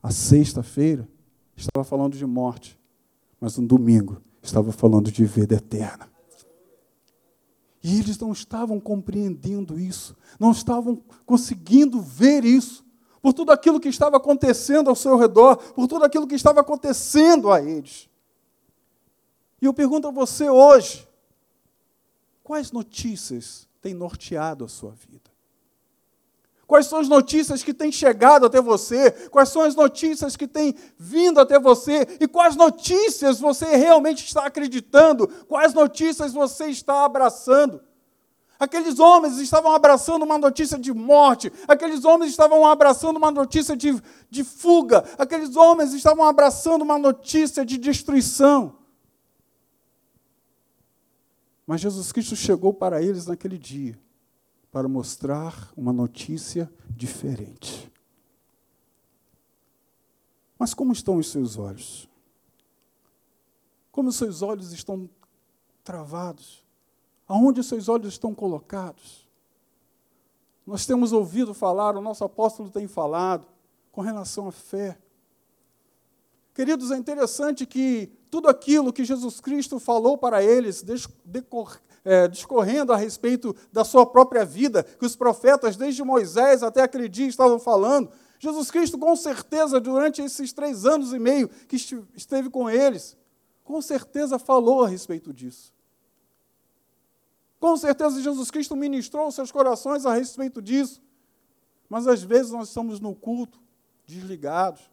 A 0.02 0.12
sexta-feira 0.12 1.08
estava 1.56 1.84
falando 1.84 2.16
de 2.16 2.26
morte, 2.26 2.80
mas 3.40 3.58
no 3.58 3.68
domingo 3.68 4.22
estava 4.42 4.72
falando 4.72 5.12
de 5.12 5.26
vida 5.26 5.56
eterna. 5.56 6.10
E 7.88 8.00
eles 8.00 8.20
não 8.20 8.34
estavam 8.34 8.82
compreendendo 8.82 9.80
isso, 9.80 10.14
não 10.38 10.52
estavam 10.52 11.02
conseguindo 11.26 12.02
ver 12.02 12.44
isso, 12.44 12.86
por 13.22 13.32
tudo 13.32 13.50
aquilo 13.50 13.80
que 13.80 13.88
estava 13.88 14.18
acontecendo 14.18 14.90
ao 14.90 14.96
seu 14.96 15.16
redor, 15.16 15.56
por 15.56 15.88
tudo 15.88 16.04
aquilo 16.04 16.28
que 16.28 16.36
estava 16.36 16.60
acontecendo 16.60 17.50
a 17.50 17.62
eles. 17.62 18.10
E 19.62 19.66
eu 19.66 19.74
pergunto 19.74 20.06
a 20.06 20.12
você 20.12 20.50
hoje: 20.50 21.08
quais 22.44 22.74
notícias 22.74 23.70
têm 23.82 23.94
norteado 23.94 24.66
a 24.66 24.68
sua 24.68 24.92
vida? 24.92 25.32
Quais 26.68 26.86
são 26.88 27.00
as 27.00 27.08
notícias 27.08 27.64
que 27.64 27.74
têm 27.74 27.90
chegado 27.94 28.46
até 28.46 28.60
você? 28.60 29.10
Quais 29.30 29.48
são 29.48 29.62
as 29.62 29.74
notícias 29.74 30.36
que 30.36 30.46
têm 30.46 30.76
vindo 30.98 31.40
até 31.40 31.58
você? 31.58 32.06
E 32.20 32.28
quais 32.28 32.58
notícias 32.58 33.40
você 33.40 33.78
realmente 33.78 34.26
está 34.26 34.46
acreditando? 34.46 35.30
Quais 35.48 35.74
notícias 35.74 36.34
você 36.34 36.66
está 36.66 37.06
abraçando? 37.06 37.82
Aqueles 38.60 39.00
homens 39.00 39.38
estavam 39.40 39.72
abraçando 39.72 40.24
uma 40.24 40.38
notícia 40.38 40.78
de 40.78 40.92
morte, 40.92 41.54
aqueles 41.68 42.04
homens 42.04 42.32
estavam 42.32 42.66
abraçando 42.66 43.16
uma 43.16 43.32
notícia 43.32 43.78
de, 43.78 44.02
de 44.30 44.44
fuga, 44.44 45.06
aqueles 45.18 45.56
homens 45.56 45.94
estavam 45.94 46.26
abraçando 46.26 46.82
uma 46.82 46.98
notícia 46.98 47.64
de 47.64 47.78
destruição. 47.78 48.76
Mas 51.68 51.82
Jesus 51.82 52.12
Cristo 52.12 52.36
chegou 52.36 52.74
para 52.74 53.02
eles 53.02 53.28
naquele 53.28 53.60
dia 53.60 53.98
para 54.72 54.88
mostrar 54.88 55.72
uma 55.76 55.94
notícia 55.94 56.72
diferente. 56.90 57.92
Mas 60.58 60.74
como 60.74 60.92
estão 60.92 61.18
os 61.18 61.30
seus 61.30 61.58
olhos? 61.58 62.10
Como 63.92 64.10
os 64.10 64.16
seus 64.16 64.42
olhos 64.42 64.72
estão 64.72 65.10
travados? 65.84 66.64
Aonde 67.28 67.60
os 67.60 67.68
seus 67.68 67.90
olhos 67.90 68.14
estão 68.14 68.34
colocados? 68.34 69.28
Nós 70.66 70.86
temos 70.86 71.14
ouvido 71.14 71.54
falar, 71.54 71.96
o 71.96 72.02
nosso 72.02 72.24
apóstolo 72.24 72.70
tem 72.70 72.88
falado, 72.88 73.48
com 73.92 74.02
relação 74.02 74.48
à 74.48 74.52
fé. 74.52 75.00
Queridos, 76.58 76.90
é 76.90 76.98
interessante 76.98 77.68
que 77.68 78.12
tudo 78.32 78.50
aquilo 78.50 78.92
que 78.92 79.06
Jesus 79.06 79.40
Cristo 79.40 79.80
falou 79.80 80.18
para 80.18 80.44
eles, 80.44 80.84
é, 82.04 82.28
discorrendo 82.28 82.92
a 82.92 82.98
respeito 82.98 83.56
da 83.72 83.86
sua 83.86 84.08
própria 84.08 84.44
vida, 84.44 84.82
que 84.82 85.06
os 85.06 85.16
profetas, 85.16 85.78
desde 85.78 86.04
Moisés 86.04 86.64
até 86.64 86.82
aquele 86.82 87.08
dia, 87.08 87.28
estavam 87.28 87.60
falando, 87.60 88.10
Jesus 88.40 88.72
Cristo, 88.72 88.98
com 88.98 89.16
certeza, 89.16 89.80
durante 89.80 90.20
esses 90.24 90.52
três 90.52 90.84
anos 90.84 91.14
e 91.14 91.20
meio 91.20 91.48
que 91.48 91.76
esteve 92.16 92.50
com 92.50 92.68
eles, 92.68 93.16
com 93.64 93.80
certeza 93.80 94.40
falou 94.40 94.84
a 94.84 94.88
respeito 94.88 95.32
disso. 95.32 95.72
Com 97.60 97.78
certeza, 97.78 98.20
Jesus 98.20 98.50
Cristo 98.50 98.76
ministrou 98.76 99.32
seus 99.32 99.52
corações 99.52 100.08
a 100.08 100.14
respeito 100.16 100.60
disso. 100.60 101.04
Mas 101.88 102.08
às 102.08 102.24
vezes 102.24 102.52
nós 102.52 102.70
estamos 102.70 103.00
no 103.00 103.14
culto 103.14 103.60
desligados, 104.08 104.90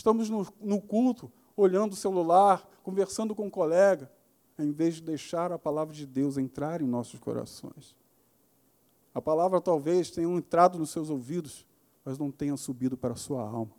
Estamos 0.00 0.30
no, 0.30 0.46
no 0.62 0.80
culto, 0.80 1.30
olhando 1.54 1.92
o 1.92 1.96
celular, 1.96 2.66
conversando 2.82 3.34
com 3.34 3.48
um 3.48 3.50
colega, 3.50 4.10
em 4.58 4.72
vez 4.72 4.94
de 4.94 5.02
deixar 5.02 5.52
a 5.52 5.58
palavra 5.58 5.94
de 5.94 6.06
Deus 6.06 6.38
entrar 6.38 6.80
em 6.80 6.86
nossos 6.86 7.20
corações. 7.20 7.94
A 9.14 9.20
palavra 9.20 9.60
talvez 9.60 10.10
tenha 10.10 10.26
entrado 10.26 10.78
nos 10.78 10.88
seus 10.88 11.10
ouvidos, 11.10 11.66
mas 12.02 12.16
não 12.16 12.30
tenha 12.30 12.56
subido 12.56 12.96
para 12.96 13.12
a 13.12 13.16
sua 13.16 13.42
alma, 13.42 13.72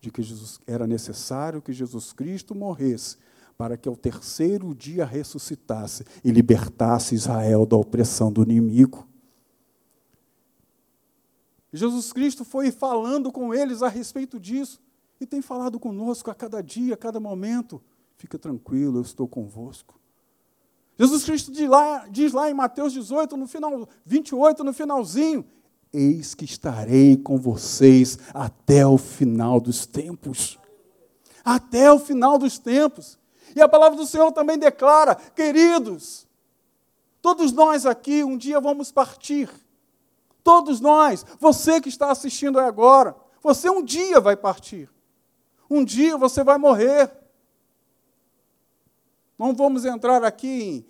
de 0.00 0.10
que 0.10 0.22
Jesus, 0.22 0.58
era 0.66 0.86
necessário 0.86 1.60
que 1.60 1.74
Jesus 1.74 2.10
Cristo 2.10 2.54
morresse 2.54 3.18
para 3.58 3.76
que 3.76 3.86
ao 3.86 3.96
terceiro 3.96 4.74
dia 4.74 5.04
ressuscitasse 5.04 6.06
e 6.24 6.30
libertasse 6.30 7.14
Israel 7.14 7.66
da 7.66 7.76
opressão 7.76 8.32
do 8.32 8.42
inimigo. 8.42 9.06
Jesus 11.70 12.14
Cristo 12.14 12.46
foi 12.46 12.70
falando 12.70 13.30
com 13.30 13.52
eles 13.52 13.82
a 13.82 13.88
respeito 13.88 14.40
disso 14.40 14.85
e 15.20 15.26
tem 15.26 15.40
falado 15.40 15.78
conosco 15.78 16.30
a 16.30 16.34
cada 16.34 16.62
dia, 16.62 16.94
a 16.94 16.96
cada 16.96 17.18
momento. 17.18 17.82
Fica 18.16 18.38
tranquilo, 18.38 18.98
eu 18.98 19.02
estou 19.02 19.28
convosco. 19.28 19.98
Jesus 20.98 21.24
Cristo 21.24 21.52
diz 21.52 21.68
lá, 21.68 22.06
diz 22.08 22.32
lá 22.32 22.50
em 22.50 22.54
Mateus 22.54 22.92
18, 22.92 23.36
no 23.36 23.46
final, 23.46 23.88
28, 24.04 24.64
no 24.64 24.72
finalzinho: 24.72 25.44
Eis 25.92 26.34
que 26.34 26.44
estarei 26.44 27.16
com 27.16 27.38
vocês 27.38 28.18
até 28.32 28.86
o 28.86 28.96
final 28.96 29.60
dos 29.60 29.86
tempos. 29.86 30.58
Até 31.44 31.92
o 31.92 31.98
final 31.98 32.38
dos 32.38 32.58
tempos. 32.58 33.18
E 33.54 33.60
a 33.60 33.68
palavra 33.68 33.96
do 33.96 34.06
Senhor 34.06 34.32
também 34.32 34.58
declara: 34.58 35.14
queridos, 35.14 36.26
todos 37.20 37.52
nós 37.52 37.84
aqui 37.84 38.24
um 38.24 38.36
dia 38.36 38.60
vamos 38.60 38.90
partir. 38.90 39.50
Todos 40.42 40.80
nós, 40.80 41.26
você 41.40 41.80
que 41.80 41.88
está 41.88 42.10
assistindo 42.10 42.60
agora, 42.60 43.16
você 43.42 43.68
um 43.68 43.82
dia 43.82 44.20
vai 44.20 44.36
partir. 44.36 44.88
Um 45.68 45.84
dia 45.84 46.16
você 46.16 46.42
vai 46.44 46.58
morrer. 46.58 47.10
Não 49.38 49.54
vamos 49.54 49.84
entrar 49.84 50.24
aqui 50.24 50.48
em 50.48 50.86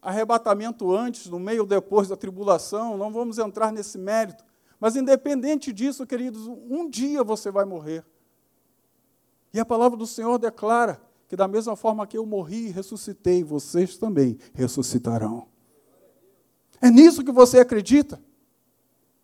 arrebatamento 0.00 0.94
antes, 0.94 1.26
no 1.26 1.38
meio 1.38 1.62
ou 1.62 1.66
depois 1.66 2.08
da 2.08 2.16
tribulação, 2.16 2.96
não 2.96 3.12
vamos 3.12 3.38
entrar 3.38 3.72
nesse 3.72 3.98
mérito. 3.98 4.44
Mas, 4.78 4.96
independente 4.96 5.72
disso, 5.72 6.06
queridos, 6.06 6.46
um 6.46 6.88
dia 6.88 7.22
você 7.22 7.50
vai 7.50 7.64
morrer. 7.64 8.04
E 9.52 9.60
a 9.60 9.64
palavra 9.64 9.98
do 9.98 10.06
Senhor 10.06 10.38
declara 10.38 11.00
que, 11.28 11.36
da 11.36 11.46
mesma 11.46 11.76
forma 11.76 12.06
que 12.06 12.16
eu 12.16 12.24
morri 12.24 12.68
e 12.68 12.70
ressuscitei, 12.70 13.44
vocês 13.44 13.98
também 13.98 14.38
ressuscitarão. 14.54 15.48
É 16.80 16.90
nisso 16.90 17.22
que 17.22 17.30
você 17.32 17.58
acredita? 17.58 18.22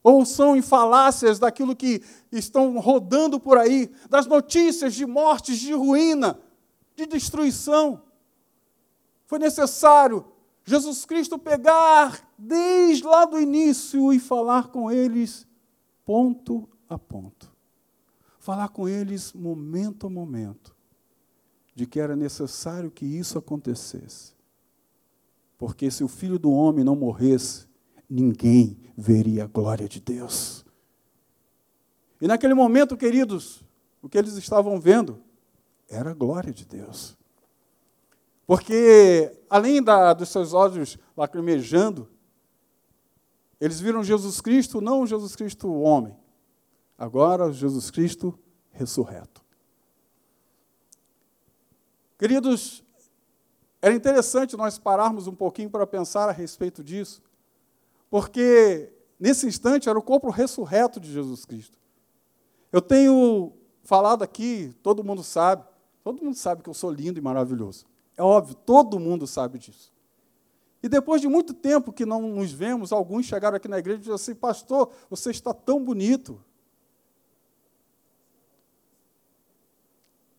Ou 0.09 0.25
são 0.25 0.55
em 0.55 0.63
falácias 0.63 1.41
daquilo 1.41 1.75
que 1.75 2.01
estão 2.31 2.79
rodando 2.79 3.41
por 3.41 3.59
aí, 3.59 3.91
das 4.09 4.25
notícias 4.25 4.95
de 4.95 5.05
mortes, 5.05 5.59
de 5.59 5.73
ruína, 5.73 6.39
de 6.95 7.07
destruição. 7.07 8.01
Foi 9.25 9.41
necessário 9.41 10.25
Jesus 10.65 11.05
Cristo 11.05 11.37
pegar 11.41 12.25
desde 12.39 13.03
lá 13.03 13.25
do 13.25 13.41
início 13.41 14.13
e 14.13 14.21
falar 14.21 14.69
com 14.69 14.93
eles 14.93 15.45
ponto 16.05 16.69
a 16.89 16.97
ponto. 16.97 17.53
Falar 18.39 18.69
com 18.69 18.89
eles 18.89 19.33
momento 19.33 20.07
a 20.07 20.11
momento, 20.11 20.77
de 21.75 21.85
que 21.85 21.99
era 21.99 22.15
necessário 22.15 22.93
que 22.93 23.05
isso 23.05 23.39
acontecesse. 23.39 24.35
Porque 25.59 25.91
se 25.91 26.05
o 26.05 26.09
filho 26.09 26.39
do 26.39 26.53
homem 26.53 26.85
não 26.85 26.95
morresse, 26.95 27.67
ninguém 28.09 28.79
veria 28.97 29.45
a 29.45 29.47
glória 29.47 29.89
de 29.89 30.01
Deus. 30.01 30.65
E 32.21 32.27
naquele 32.27 32.55
momento, 32.55 32.97
queridos, 32.97 33.63
o 34.01 34.09
que 34.09 34.17
eles 34.17 34.35
estavam 34.35 34.81
vendo 34.81 35.23
era 35.89 36.11
a 36.11 36.15
glória 36.15 36.53
de 36.53 36.65
Deus. 36.65 37.17
Porque, 38.47 39.37
além 39.51 39.83
da, 39.83 40.13
dos 40.13 40.29
seus 40.29 40.53
olhos 40.53 40.97
lacrimejando, 41.17 42.09
eles 43.61 43.81
viram 43.81 44.05
Jesus 44.05 44.41
Cristo, 44.41 44.81
não 44.81 45.07
Jesus 45.07 45.35
Cristo 45.35 45.73
homem, 45.73 46.17
Agora, 46.99 47.53
Jesus 47.53 47.91
Cristo 47.91 48.39
ressurreto. 48.71 49.45
Queridos, 52.19 52.83
era 53.83 53.95
interessante 53.95 54.57
nós 54.57 54.79
pararmos 54.79 55.27
um 55.27 55.35
pouquinho 55.35 55.69
para 55.69 55.87
pensar 55.87 56.29
a 56.29 56.33
respeito 56.33 56.83
disso, 56.83 57.21
porque 58.11 58.93
nesse 59.19 59.47
instante 59.47 59.89
era 59.89 59.99
o 59.99 60.03
corpo 60.03 60.31
ressurreto 60.31 61.01
de 61.01 61.13
Jesus 61.13 61.45
Cristo. 61.45 61.79
Eu 62.73 62.83
tenho 62.83 63.53
falado 63.83 64.23
aqui, 64.23 64.75
todo 64.83 65.05
mundo 65.05 65.23
sabe, 65.23 65.65
todo 66.03 66.23
mundo 66.23 66.37
sabe 66.37 66.63
que 66.63 66.69
eu 66.69 66.75
sou 66.75 66.91
lindo 66.91 67.19
e 67.19 67.23
maravilhoso. 67.23 67.87
É 68.17 68.23
óbvio, 68.23 68.55
todo 68.55 68.99
mundo 68.99 69.27
sabe 69.27 69.59
disso. 69.59 69.93
E 70.83 70.89
depois 70.89 71.21
de 71.21 71.29
muito 71.29 71.53
tempo 71.53 71.93
que 71.93 72.07
não 72.07 72.23
nos 72.23 72.53
vemos, 72.53 72.93
alguns 72.93 73.27
chegaram 73.27 73.57
aqui 73.57 73.67
na 73.67 73.79
igreja 73.79 73.97
e 73.97 74.01
disseram 74.01 74.15
assim: 74.15 74.35
Pastor, 74.35 74.91
você 75.11 75.31
está 75.31 75.53
tão 75.53 75.83
bonito. 75.83 76.41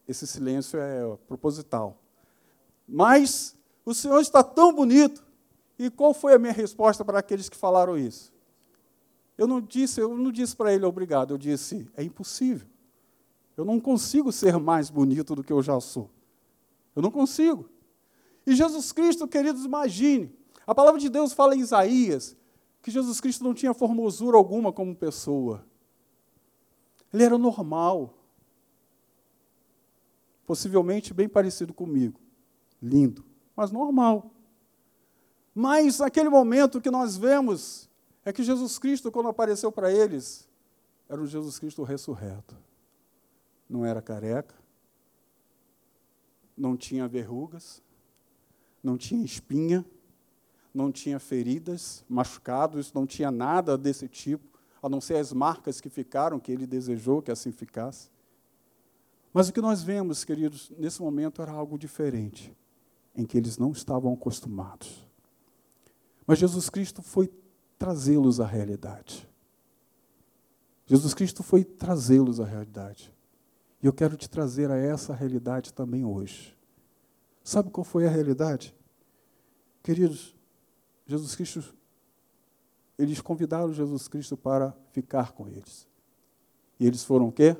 Esse 0.07 0.25
silêncio 0.25 0.79
é 0.79 1.17
proposital. 1.27 2.01
Mas 2.87 3.57
o 3.83 3.93
Senhor 3.93 4.21
está 4.21 4.41
tão 4.41 4.73
bonito. 4.73 5.26
E 5.77 5.89
qual 5.89 6.13
foi 6.13 6.33
a 6.33 6.39
minha 6.39 6.53
resposta 6.53 7.05
para 7.05 7.19
aqueles 7.19 7.49
que 7.49 7.57
falaram 7.57 7.97
isso? 7.97 8.33
Eu 9.37 9.47
não 9.47 9.61
disse, 9.61 10.01
eu 10.01 10.17
não 10.17 10.31
disse 10.31 10.55
para 10.55 10.73
ele 10.73 10.85
obrigado, 10.85 11.31
eu 11.31 11.37
disse, 11.37 11.87
é 11.95 12.03
impossível. 12.03 12.67
Eu 13.55 13.63
não 13.63 13.79
consigo 13.79 14.31
ser 14.31 14.57
mais 14.57 14.89
bonito 14.89 15.35
do 15.35 15.43
que 15.43 15.53
eu 15.53 15.61
já 15.61 15.79
sou. 15.79 16.09
Eu 16.95 17.01
não 17.01 17.11
consigo. 17.11 17.69
E 18.45 18.55
Jesus 18.55 18.91
Cristo, 18.91 19.27
queridos, 19.27 19.65
imagine. 19.65 20.33
A 20.65 20.73
palavra 20.73 20.99
de 20.99 21.09
Deus 21.09 21.33
fala 21.33 21.55
em 21.55 21.59
Isaías 21.59 22.35
que 22.81 22.89
Jesus 22.89 23.19
Cristo 23.19 23.43
não 23.43 23.53
tinha 23.53 23.73
formosura 23.73 24.37
alguma 24.37 24.71
como 24.71 24.95
pessoa. 24.95 25.65
Ele 27.13 27.23
era 27.23 27.37
normal 27.37 28.13
possivelmente 30.45 31.13
bem 31.13 31.27
parecido 31.27 31.73
comigo. 31.73 32.19
Lindo, 32.81 33.25
mas 33.55 33.71
normal. 33.71 34.31
Mas 35.59 35.97
naquele 35.97 36.29
momento 36.29 36.79
que 36.79 36.91
nós 36.91 37.17
vemos 37.17 37.89
é 38.23 38.31
que 38.31 38.43
Jesus 38.43 38.77
Cristo, 38.77 39.11
quando 39.11 39.29
apareceu 39.29 39.71
para 39.71 39.91
eles, 39.91 40.47
era 41.09 41.19
um 41.19 41.25
Jesus 41.25 41.57
Cristo 41.57 41.81
ressurreto. 41.81 42.55
Não 43.67 43.83
era 43.83 43.99
careca, 43.99 44.53
não 46.55 46.77
tinha 46.77 47.07
verrugas, 47.07 47.81
não 48.83 48.99
tinha 48.99 49.25
espinha, 49.25 49.83
não 50.71 50.91
tinha 50.91 51.17
feridas, 51.17 52.05
machucados, 52.07 52.93
não 52.93 53.07
tinha 53.07 53.31
nada 53.31 53.75
desse 53.75 54.07
tipo, 54.07 54.59
a 54.79 54.87
não 54.87 55.01
ser 55.01 55.15
as 55.15 55.33
marcas 55.33 55.81
que 55.81 55.89
ficaram, 55.89 56.39
que 56.39 56.51
ele 56.51 56.67
desejou 56.67 57.19
que 57.19 57.31
assim 57.31 57.51
ficasse. 57.51 58.11
Mas 59.33 59.49
o 59.49 59.53
que 59.53 59.59
nós 59.59 59.81
vemos, 59.81 60.23
queridos, 60.23 60.71
nesse 60.77 61.01
momento 61.01 61.41
era 61.41 61.51
algo 61.51 61.79
diferente, 61.79 62.55
em 63.15 63.25
que 63.25 63.35
eles 63.35 63.57
não 63.57 63.71
estavam 63.71 64.13
acostumados. 64.13 65.06
Mas 66.27 66.37
Jesus 66.37 66.69
Cristo 66.69 67.01
foi 67.01 67.31
trazê-los 67.79 68.41
à 68.41 68.45
realidade. 68.45 69.27
Jesus 70.85 71.13
Cristo 71.13 71.41
foi 71.41 71.63
trazê-los 71.63 72.41
à 72.41 72.45
realidade. 72.45 73.13
E 73.81 73.85
eu 73.85 73.93
quero 73.93 74.17
te 74.17 74.29
trazer 74.29 74.69
a 74.69 74.77
essa 74.77 75.13
realidade 75.13 75.73
também 75.73 76.03
hoje. 76.03 76.55
Sabe 77.43 77.69
qual 77.69 77.85
foi 77.85 78.05
a 78.05 78.09
realidade? 78.09 78.75
Queridos, 79.81 80.35
Jesus 81.05 81.33
Cristo, 81.33 81.73
eles 82.97 83.21
convidaram 83.21 83.73
Jesus 83.73 84.07
Cristo 84.09 84.35
para 84.35 84.75
ficar 84.91 85.31
com 85.31 85.47
eles. 85.47 85.87
E 86.77 86.85
eles 86.85 87.05
foram 87.05 87.29
o 87.29 87.31
quê? 87.31 87.55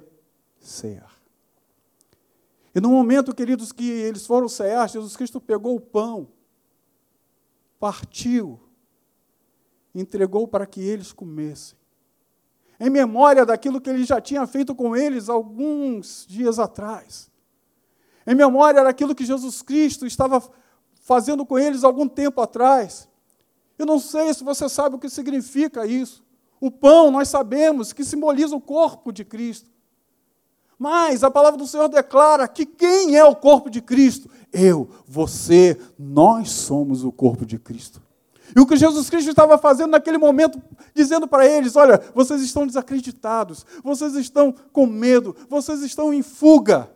Cear. 0.59 1.15
E 2.75 2.81
no 2.81 2.89
momento, 2.89 3.33
queridos, 3.33 3.71
que 3.71 3.89
eles 3.89 4.27
foram 4.27 4.49
cear, 4.49 4.89
Jesus 4.89 5.15
Cristo 5.15 5.39
pegou 5.39 5.75
o 5.75 5.81
pão, 5.81 6.27
partiu, 7.79 8.59
entregou 9.93 10.47
para 10.47 10.65
que 10.65 10.81
eles 10.81 11.11
comessem. 11.11 11.77
Em 12.79 12.89
memória 12.89 13.45
daquilo 13.45 13.81
que 13.81 13.89
ele 13.89 14.03
já 14.03 14.21
tinha 14.21 14.45
feito 14.45 14.75
com 14.75 14.95
eles 14.95 15.29
alguns 15.29 16.25
dias 16.27 16.59
atrás. 16.59 17.31
Em 18.25 18.35
memória 18.35 18.83
daquilo 18.83 19.15
que 19.15 19.25
Jesus 19.25 19.61
Cristo 19.61 20.05
estava 20.05 20.43
fazendo 21.01 21.45
com 21.45 21.57
eles 21.57 21.83
algum 21.83 22.07
tempo 22.07 22.41
atrás. 22.41 23.07
Eu 23.79 23.85
não 23.85 23.99
sei 23.99 24.33
se 24.33 24.43
você 24.43 24.67
sabe 24.67 24.95
o 24.95 24.99
que 24.99 25.09
significa 25.09 25.85
isso. 25.85 26.23
O 26.59 26.69
pão, 26.69 27.09
nós 27.09 27.29
sabemos 27.29 27.93
que 27.93 28.03
simboliza 28.03 28.55
o 28.55 28.61
corpo 28.61 29.11
de 29.11 29.23
Cristo. 29.23 29.69
Mas 30.77 31.23
a 31.23 31.31
palavra 31.31 31.57
do 31.57 31.67
Senhor 31.67 31.87
declara 31.87 32.47
que 32.47 32.65
quem 32.65 33.15
é 33.15 33.23
o 33.23 33.35
corpo 33.35 33.69
de 33.69 33.81
Cristo? 33.81 34.29
Eu, 34.51 34.89
você, 35.07 35.77
nós 35.97 36.49
somos 36.51 37.03
o 37.03 37.11
corpo 37.11 37.45
de 37.45 37.59
Cristo. 37.59 38.01
E 38.55 38.59
o 38.59 38.65
que 38.65 38.77
Jesus 38.77 39.09
Cristo 39.09 39.29
estava 39.29 39.57
fazendo 39.57 39.91
naquele 39.91 40.17
momento, 40.17 40.61
dizendo 40.95 41.27
para 41.27 41.45
eles: 41.45 41.75
olha, 41.75 42.01
vocês 42.15 42.41
estão 42.41 42.65
desacreditados, 42.65 43.65
vocês 43.83 44.15
estão 44.15 44.53
com 44.71 44.85
medo, 44.85 45.35
vocês 45.49 45.81
estão 45.81 46.13
em 46.13 46.21
fuga. 46.21 46.89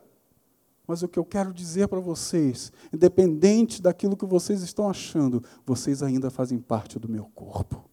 Mas 0.87 1.03
o 1.03 1.07
que 1.07 1.19
eu 1.19 1.25
quero 1.25 1.53
dizer 1.53 1.87
para 1.87 1.99
vocês, 1.99 2.71
independente 2.91 3.81
daquilo 3.81 4.17
que 4.17 4.25
vocês 4.25 4.61
estão 4.61 4.89
achando, 4.89 5.43
vocês 5.65 6.01
ainda 6.03 6.29
fazem 6.29 6.59
parte 6.59 6.99
do 6.99 7.07
meu 7.07 7.25
corpo. 7.35 7.90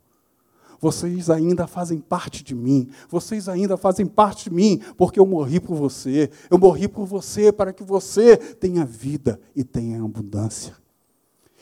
Vocês 0.81 1.29
ainda 1.29 1.67
fazem 1.67 1.99
parte 1.99 2.45
de 2.45 2.55
mim. 2.55 2.89
Vocês 3.09 3.49
ainda 3.49 3.77
fazem 3.77 4.07
parte 4.07 4.45
de 4.45 4.55
mim, 4.55 4.81
porque 4.97 5.19
eu 5.19 5.27
morri 5.27 5.59
por 5.59 5.75
você. 5.75 6.31
Eu 6.51 6.59
morri 6.59 6.87
por 6.87 7.05
você 7.05 7.53
para 7.53 7.73
que 7.73 7.83
você 7.83 8.37
tenha 8.37 8.85
vida 8.85 9.41
e 9.57 9.65
tenha 9.65 10.03
abundância. 10.03 10.77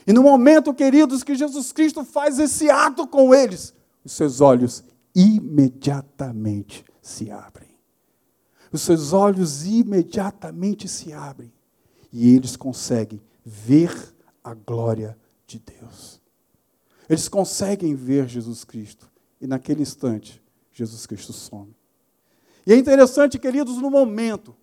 E 0.06 0.12
no 0.12 0.22
momento, 0.22 0.72
queridos, 0.72 1.24
que 1.24 1.34
Jesus 1.34 1.72
Cristo 1.72 2.04
faz 2.04 2.38
esse 2.38 2.70
ato 2.70 3.06
com 3.06 3.34
eles, 3.34 3.74
os 4.04 4.12
seus 4.12 4.40
olhos 4.40 4.84
imediatamente 5.14 6.84
se 7.00 7.30
abrem. 7.30 7.70
Os 8.70 8.82
seus 8.82 9.12
olhos 9.12 9.64
imediatamente 9.64 10.86
se 10.86 11.12
abrem. 11.12 11.52
E 12.12 12.34
eles 12.34 12.56
conseguem 12.56 13.20
ver 13.44 14.14
a 14.44 14.54
glória 14.54 15.16
de 15.46 15.58
Deus. 15.58 16.15
Eles 17.08 17.28
conseguem 17.28 17.94
ver 17.94 18.28
Jesus 18.28 18.64
Cristo. 18.64 19.10
E 19.40 19.46
naquele 19.46 19.82
instante, 19.82 20.42
Jesus 20.72 21.06
Cristo 21.06 21.32
some. 21.32 21.74
E 22.66 22.72
é 22.72 22.76
interessante, 22.76 23.38
queridos, 23.38 23.76
no 23.76 23.90
momento 23.90 24.56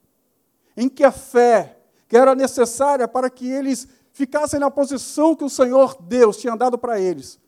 em 0.75 0.89
que 0.89 1.03
a 1.03 1.11
fé, 1.11 1.79
que 2.07 2.17
era 2.17 2.35
necessária 2.35 3.07
para 3.07 3.29
que 3.29 3.47
eles 3.47 3.87
ficassem 4.11 4.59
na 4.59 4.69
posição 4.69 5.35
que 5.35 5.43
o 5.43 5.49
Senhor 5.49 5.97
Deus 6.01 6.37
tinha 6.37 6.55
dado 6.55 6.77
para 6.77 6.99
eles, 6.99 7.39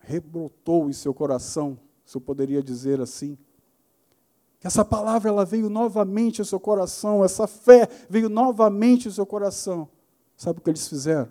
rebrotou 0.00 0.88
em 0.88 0.92
seu 0.92 1.12
coração, 1.12 1.78
se 2.04 2.16
eu 2.16 2.20
poderia 2.20 2.62
dizer 2.62 3.00
assim, 3.00 3.36
que 4.60 4.66
essa 4.66 4.84
palavra 4.84 5.28
ela 5.28 5.44
veio 5.44 5.68
novamente 5.68 6.40
ao 6.40 6.44
seu 6.44 6.60
coração, 6.60 7.24
essa 7.24 7.46
fé 7.46 7.88
veio 8.08 8.28
novamente 8.28 9.08
ao 9.08 9.12
seu 9.12 9.26
coração. 9.26 9.88
Sabe 10.36 10.58
o 10.58 10.62
que 10.62 10.70
eles 10.70 10.88
fizeram? 10.88 11.30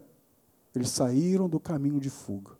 Eles 0.76 0.90
saíram 0.90 1.48
do 1.48 1.60
caminho 1.60 2.00
de 2.00 2.10
fuga. 2.10 2.52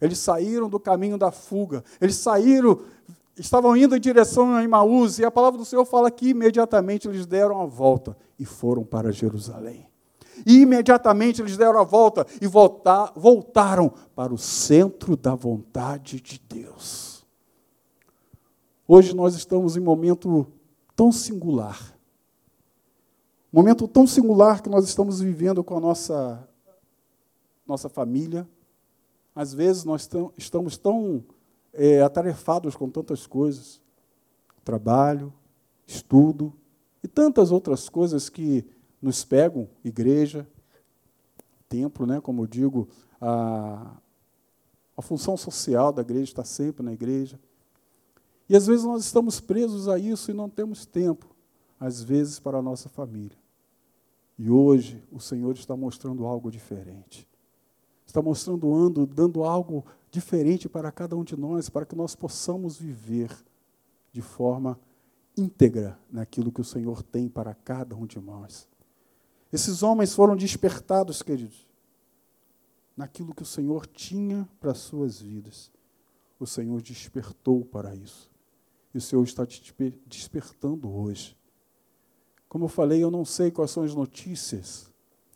Eles 0.00 0.18
saíram 0.18 0.68
do 0.68 0.80
caminho 0.80 1.18
da 1.18 1.30
fuga. 1.30 1.84
Eles 2.00 2.16
saíram, 2.16 2.80
estavam 3.36 3.76
indo 3.76 3.94
em 3.94 4.00
direção 4.00 4.54
a 4.54 4.62
Imaús, 4.64 5.18
e 5.18 5.24
a 5.24 5.30
palavra 5.30 5.58
do 5.58 5.64
Senhor 5.64 5.84
fala 5.84 6.10
que 6.10 6.30
imediatamente 6.30 7.06
eles 7.06 7.26
deram 7.26 7.60
a 7.60 7.66
volta 7.66 8.16
e 8.38 8.44
foram 8.44 8.82
para 8.82 9.12
Jerusalém. 9.12 9.86
E 10.46 10.62
imediatamente 10.62 11.42
eles 11.42 11.56
deram 11.56 11.78
a 11.78 11.84
volta 11.84 12.26
e 12.40 12.46
voltar, 12.46 13.12
voltaram 13.14 13.92
para 14.14 14.32
o 14.32 14.38
centro 14.38 15.16
da 15.16 15.34
vontade 15.34 16.18
de 16.20 16.40
Deus. 16.48 17.26
Hoje 18.88 19.14
nós 19.14 19.34
estamos 19.34 19.76
em 19.76 19.80
um 19.80 19.84
momento 19.84 20.46
tão 20.96 21.12
singular. 21.12 21.94
Momento 23.52 23.86
tão 23.86 24.06
singular 24.06 24.62
que 24.62 24.70
nós 24.70 24.84
estamos 24.84 25.20
vivendo 25.20 25.62
com 25.62 25.76
a 25.76 25.80
nossa 25.80 26.48
nossa 27.70 27.88
família. 27.88 28.46
Às 29.34 29.54
vezes 29.54 29.84
nós 29.84 30.08
estamos 30.36 30.76
tão 30.76 31.24
é, 31.72 32.02
atarefados 32.02 32.74
com 32.74 32.90
tantas 32.90 33.26
coisas 33.26 33.80
trabalho, 34.64 35.32
estudo 35.86 36.52
e 37.02 37.08
tantas 37.08 37.50
outras 37.50 37.88
coisas 37.88 38.28
que 38.28 38.64
nos 39.00 39.24
pegam 39.24 39.68
igreja, 39.82 40.46
templo, 41.68 42.06
né, 42.06 42.20
como 42.20 42.42
eu 42.42 42.46
digo, 42.46 42.88
a, 43.20 43.96
a 44.96 45.02
função 45.02 45.36
social 45.36 45.92
da 45.92 46.02
igreja 46.02 46.24
está 46.24 46.44
sempre 46.44 46.84
na 46.84 46.92
igreja. 46.92 47.40
E 48.48 48.54
às 48.54 48.66
vezes 48.66 48.84
nós 48.84 49.04
estamos 49.04 49.40
presos 49.40 49.88
a 49.88 49.98
isso 49.98 50.30
e 50.30 50.34
não 50.34 50.48
temos 50.48 50.84
tempo, 50.84 51.34
às 51.78 52.02
vezes, 52.02 52.38
para 52.38 52.58
a 52.58 52.62
nossa 52.62 52.88
família. 52.88 53.38
E 54.38 54.50
hoje 54.50 55.02
o 55.10 55.20
Senhor 55.20 55.54
está 55.54 55.76
mostrando 55.76 56.26
algo 56.26 56.50
diferente 56.50 57.29
está 58.10 58.20
mostrando 58.20 58.74
ando, 58.74 59.06
dando 59.06 59.44
algo 59.44 59.84
diferente 60.10 60.68
para 60.68 60.90
cada 60.90 61.16
um 61.16 61.24
de 61.24 61.36
nós, 61.36 61.68
para 61.68 61.86
que 61.86 61.94
nós 61.94 62.14
possamos 62.14 62.76
viver 62.76 63.30
de 64.12 64.20
forma 64.20 64.78
íntegra 65.36 65.98
naquilo 66.10 66.50
que 66.50 66.60
o 66.60 66.64
Senhor 66.64 67.02
tem 67.02 67.28
para 67.28 67.54
cada 67.54 67.94
um 67.94 68.06
de 68.06 68.18
nós. 68.18 68.68
Esses 69.52 69.82
homens 69.82 70.14
foram 70.14 70.36
despertados, 70.36 71.22
queridos, 71.22 71.66
naquilo 72.96 73.34
que 73.34 73.42
o 73.42 73.46
Senhor 73.46 73.86
tinha 73.86 74.48
para 74.60 74.72
as 74.72 74.78
suas 74.78 75.20
vidas. 75.20 75.70
O 76.38 76.46
Senhor 76.46 76.82
despertou 76.82 77.64
para 77.64 77.94
isso. 77.94 78.30
E 78.92 78.98
o 78.98 79.00
Senhor 79.00 79.22
está 79.22 79.46
te 79.46 79.72
despertando 80.06 80.92
hoje. 80.92 81.36
Como 82.48 82.64
eu 82.64 82.68
falei, 82.68 83.02
eu 83.02 83.10
não 83.10 83.24
sei 83.24 83.50
quais 83.52 83.70
são 83.70 83.84
as 83.84 83.94
notícias. 83.94 84.90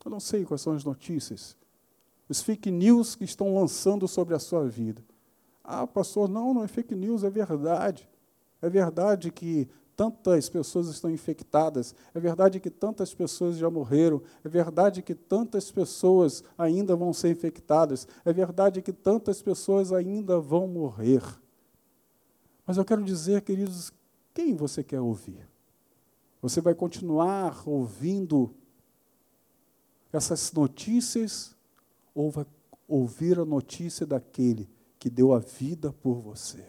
Eu 0.05 0.11
não 0.11 0.19
sei 0.19 0.45
quais 0.45 0.61
são 0.61 0.73
as 0.73 0.83
notícias. 0.83 1.57
Os 2.29 2.43
fake 2.43 2.71
news 2.71 3.15
que 3.15 3.25
estão 3.25 3.55
lançando 3.55 4.09
sobre 4.09 4.35
a 4.35 4.39
sua 4.39 4.67
vida. 4.67 5.03
Ah, 5.63 5.87
pastor, 5.87 6.29
não, 6.29 6.55
não 6.55 6.65
é 6.65 6.69
fake 6.69 6.95
news, 6.95 7.25
é 7.25 7.31
verdade. 7.31 8.09
É 8.61 8.69
verdade 8.69 9.31
que 9.31 9.69
tantas 9.97 10.49
pessoas 10.49 10.89
estão 10.89 11.11
infectadas, 11.11 11.95
é 12.13 12.21
verdade 12.21 12.59
que 12.59 12.71
tantas 12.71 13.15
pessoas 13.15 13.57
já 13.57 13.71
morreram, 13.71 14.21
é 14.45 14.49
verdade 14.49 15.03
que 15.03 15.15
tantas 15.15 15.71
pessoas 15.71 16.43
ainda 16.59 16.97
vão 16.97 17.13
ser 17.13 17.31
infectadas, 17.31 18.09
é 18.25 18.33
verdade 18.33 18.83
que 18.83 18.93
tantas 18.93 19.41
pessoas 19.41 19.93
ainda 19.93 20.41
vão 20.41 20.67
morrer. 20.67 21.23
Mas 22.67 22.77
eu 22.77 22.85
quero 22.85 23.05
dizer, 23.05 23.43
queridos, 23.43 23.93
quem 24.33 24.57
você 24.57 24.83
quer 24.83 25.01
ouvir? 25.01 25.47
Você 26.43 26.61
vai 26.61 26.75
continuar 26.75 27.63
ouvindo 27.67 28.55
essas 30.13 30.53
notícias 30.53 31.54
ou 32.15 32.31
vai 32.31 32.47
ouvir 32.87 33.39
a 33.39 33.45
notícia 33.45 34.07
daquele 34.07 34.69
que 34.99 35.11
deu 35.11 35.33
a 35.33 35.39
vida 35.39 35.93
por 35.93 36.21
você? 36.21 36.65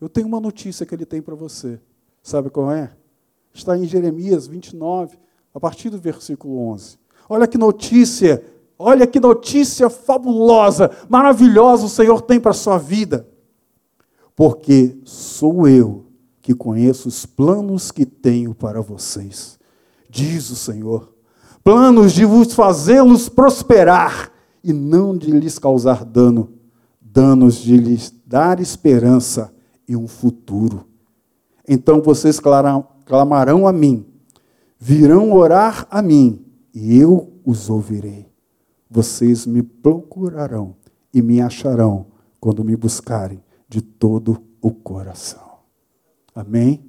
Eu 0.00 0.08
tenho 0.08 0.26
uma 0.26 0.40
notícia 0.40 0.84
que 0.84 0.94
ele 0.94 1.06
tem 1.06 1.22
para 1.22 1.34
você. 1.34 1.80
Sabe 2.22 2.50
qual 2.50 2.72
é? 2.72 2.92
Está 3.54 3.76
em 3.76 3.84
Jeremias 3.84 4.46
29, 4.46 5.18
a 5.54 5.60
partir 5.60 5.90
do 5.90 5.98
versículo 5.98 6.58
11. 6.70 6.98
Olha 7.28 7.46
que 7.46 7.56
notícia, 7.56 8.44
olha 8.78 9.06
que 9.06 9.20
notícia 9.20 9.88
fabulosa, 9.88 10.90
maravilhosa 11.08 11.86
o 11.86 11.88
Senhor 11.88 12.22
tem 12.22 12.40
para 12.40 12.50
a 12.50 12.54
sua 12.54 12.78
vida. 12.78 13.28
Porque 14.34 14.98
sou 15.04 15.68
eu 15.68 16.06
que 16.40 16.54
conheço 16.54 17.08
os 17.08 17.24
planos 17.24 17.92
que 17.92 18.04
tenho 18.04 18.54
para 18.54 18.80
vocês, 18.80 19.58
diz 20.08 20.50
o 20.50 20.56
Senhor. 20.56 21.11
Planos 21.64 22.12
de 22.12 22.24
vos 22.24 22.54
fazê-los 22.54 23.28
prosperar 23.28 24.32
e 24.64 24.72
não 24.72 25.16
de 25.16 25.30
lhes 25.30 25.58
causar 25.58 26.04
dano, 26.04 26.52
danos 27.00 27.56
de 27.56 27.76
lhes 27.76 28.12
dar 28.26 28.58
esperança 28.58 29.54
e 29.86 29.96
um 29.96 30.08
futuro. 30.08 30.86
Então 31.68 32.02
vocês 32.02 32.40
clamarão 32.40 33.68
a 33.68 33.72
mim, 33.72 34.04
virão 34.78 35.32
orar 35.32 35.86
a 35.90 36.02
mim, 36.02 36.44
e 36.74 36.98
eu 36.98 37.32
os 37.44 37.70
ouvirei. 37.70 38.28
Vocês 38.90 39.46
me 39.46 39.62
procurarão 39.62 40.74
e 41.14 41.22
me 41.22 41.40
acharão 41.40 42.06
quando 42.40 42.64
me 42.64 42.74
buscarem 42.74 43.42
de 43.68 43.80
todo 43.80 44.42
o 44.60 44.72
coração. 44.72 45.58
Amém? 46.34 46.84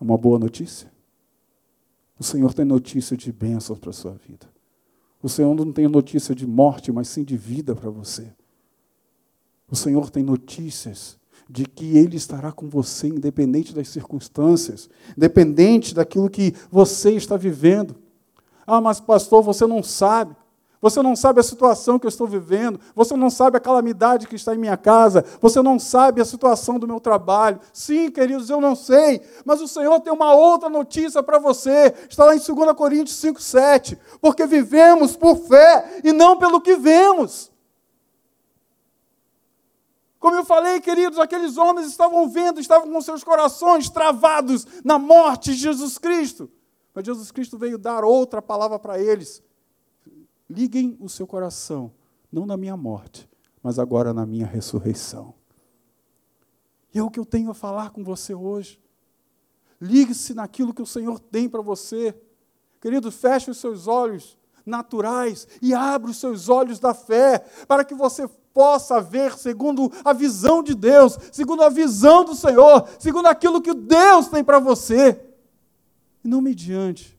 É 0.00 0.04
uma 0.04 0.16
boa 0.16 0.38
notícia? 0.38 0.90
O 2.20 2.22
Senhor 2.22 2.52
tem 2.52 2.66
notícia 2.66 3.16
de 3.16 3.32
bênçãos 3.32 3.78
para 3.78 3.88
a 3.88 3.94
sua 3.94 4.12
vida. 4.12 4.46
O 5.22 5.28
Senhor 5.28 5.54
não 5.54 5.72
tem 5.72 5.88
notícia 5.88 6.34
de 6.34 6.46
morte, 6.46 6.92
mas 6.92 7.08
sim 7.08 7.24
de 7.24 7.34
vida 7.34 7.74
para 7.74 7.88
você. 7.88 8.30
O 9.70 9.74
Senhor 9.74 10.10
tem 10.10 10.22
notícias 10.22 11.18
de 11.48 11.64
que 11.64 11.96
Ele 11.96 12.18
estará 12.18 12.52
com 12.52 12.68
você, 12.68 13.08
independente 13.08 13.74
das 13.74 13.88
circunstâncias, 13.88 14.90
independente 15.16 15.94
daquilo 15.94 16.28
que 16.28 16.52
você 16.70 17.12
está 17.12 17.38
vivendo. 17.38 17.96
Ah, 18.66 18.82
mas 18.82 19.00
pastor, 19.00 19.42
você 19.42 19.66
não 19.66 19.82
sabe. 19.82 20.36
Você 20.80 21.02
não 21.02 21.14
sabe 21.14 21.40
a 21.40 21.42
situação 21.42 21.98
que 21.98 22.06
eu 22.06 22.08
estou 22.08 22.26
vivendo, 22.26 22.80
você 22.94 23.14
não 23.14 23.28
sabe 23.28 23.58
a 23.58 23.60
calamidade 23.60 24.26
que 24.26 24.34
está 24.34 24.54
em 24.54 24.58
minha 24.58 24.78
casa, 24.78 25.22
você 25.38 25.60
não 25.60 25.78
sabe 25.78 26.22
a 26.22 26.24
situação 26.24 26.78
do 26.78 26.88
meu 26.88 26.98
trabalho. 26.98 27.60
Sim, 27.70 28.10
queridos, 28.10 28.48
eu 28.48 28.62
não 28.62 28.74
sei, 28.74 29.20
mas 29.44 29.60
o 29.60 29.68
Senhor 29.68 30.00
tem 30.00 30.12
uma 30.12 30.32
outra 30.32 30.70
notícia 30.70 31.22
para 31.22 31.38
você. 31.38 31.94
Está 32.08 32.24
lá 32.24 32.34
em 32.34 32.38
2 32.38 32.74
Coríntios 32.74 33.20
5:7, 33.20 33.98
porque 34.22 34.46
vivemos 34.46 35.16
por 35.16 35.36
fé 35.36 36.00
e 36.02 36.12
não 36.12 36.38
pelo 36.38 36.62
que 36.62 36.74
vemos. 36.76 37.50
Como 40.18 40.36
eu 40.36 40.44
falei, 40.44 40.80
queridos, 40.80 41.18
aqueles 41.18 41.58
homens 41.58 41.88
estavam 41.88 42.26
vendo, 42.28 42.58
estavam 42.58 42.90
com 42.90 43.00
seus 43.02 43.22
corações 43.22 43.90
travados 43.90 44.66
na 44.82 44.98
morte 44.98 45.52
de 45.52 45.58
Jesus 45.58 45.98
Cristo. 45.98 46.50
Mas 46.94 47.04
Jesus 47.04 47.30
Cristo 47.30 47.58
veio 47.58 47.76
dar 47.76 48.02
outra 48.02 48.40
palavra 48.40 48.78
para 48.78 48.98
eles. 48.98 49.42
Liguem 50.50 50.96
o 50.98 51.08
seu 51.08 51.28
coração, 51.28 51.92
não 52.32 52.44
na 52.44 52.56
minha 52.56 52.76
morte, 52.76 53.30
mas 53.62 53.78
agora 53.78 54.12
na 54.12 54.26
minha 54.26 54.46
ressurreição. 54.46 55.32
E 56.92 56.98
é 56.98 57.02
o 57.02 57.08
que 57.08 57.20
eu 57.20 57.24
tenho 57.24 57.52
a 57.52 57.54
falar 57.54 57.90
com 57.90 58.02
você 58.02 58.34
hoje. 58.34 58.80
Ligue-se 59.80 60.34
naquilo 60.34 60.74
que 60.74 60.82
o 60.82 60.86
Senhor 60.86 61.20
tem 61.20 61.48
para 61.48 61.62
você. 61.62 62.20
Querido, 62.80 63.12
feche 63.12 63.48
os 63.48 63.58
seus 63.58 63.86
olhos 63.86 64.36
naturais 64.66 65.46
e 65.62 65.72
abra 65.72 66.10
os 66.10 66.16
seus 66.16 66.48
olhos 66.48 66.80
da 66.80 66.92
fé, 66.94 67.38
para 67.68 67.84
que 67.84 67.94
você 67.94 68.28
possa 68.52 69.00
ver 69.00 69.38
segundo 69.38 69.90
a 70.04 70.12
visão 70.12 70.64
de 70.64 70.74
Deus, 70.74 71.16
segundo 71.30 71.62
a 71.62 71.68
visão 71.68 72.24
do 72.24 72.34
Senhor, 72.34 72.88
segundo 72.98 73.26
aquilo 73.26 73.62
que 73.62 73.72
Deus 73.72 74.26
tem 74.26 74.42
para 74.42 74.58
você, 74.58 75.20
e 76.24 76.28
não 76.28 76.40
mediante 76.40 77.16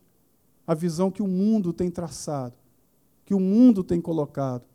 a 0.68 0.74
visão 0.74 1.10
que 1.10 1.24
o 1.24 1.28
mundo 1.28 1.72
tem 1.72 1.90
traçado, 1.90 2.61
que 3.32 3.36
o 3.36 3.40
mundo 3.40 3.82
tem 3.82 4.02
colocado. 4.02 4.66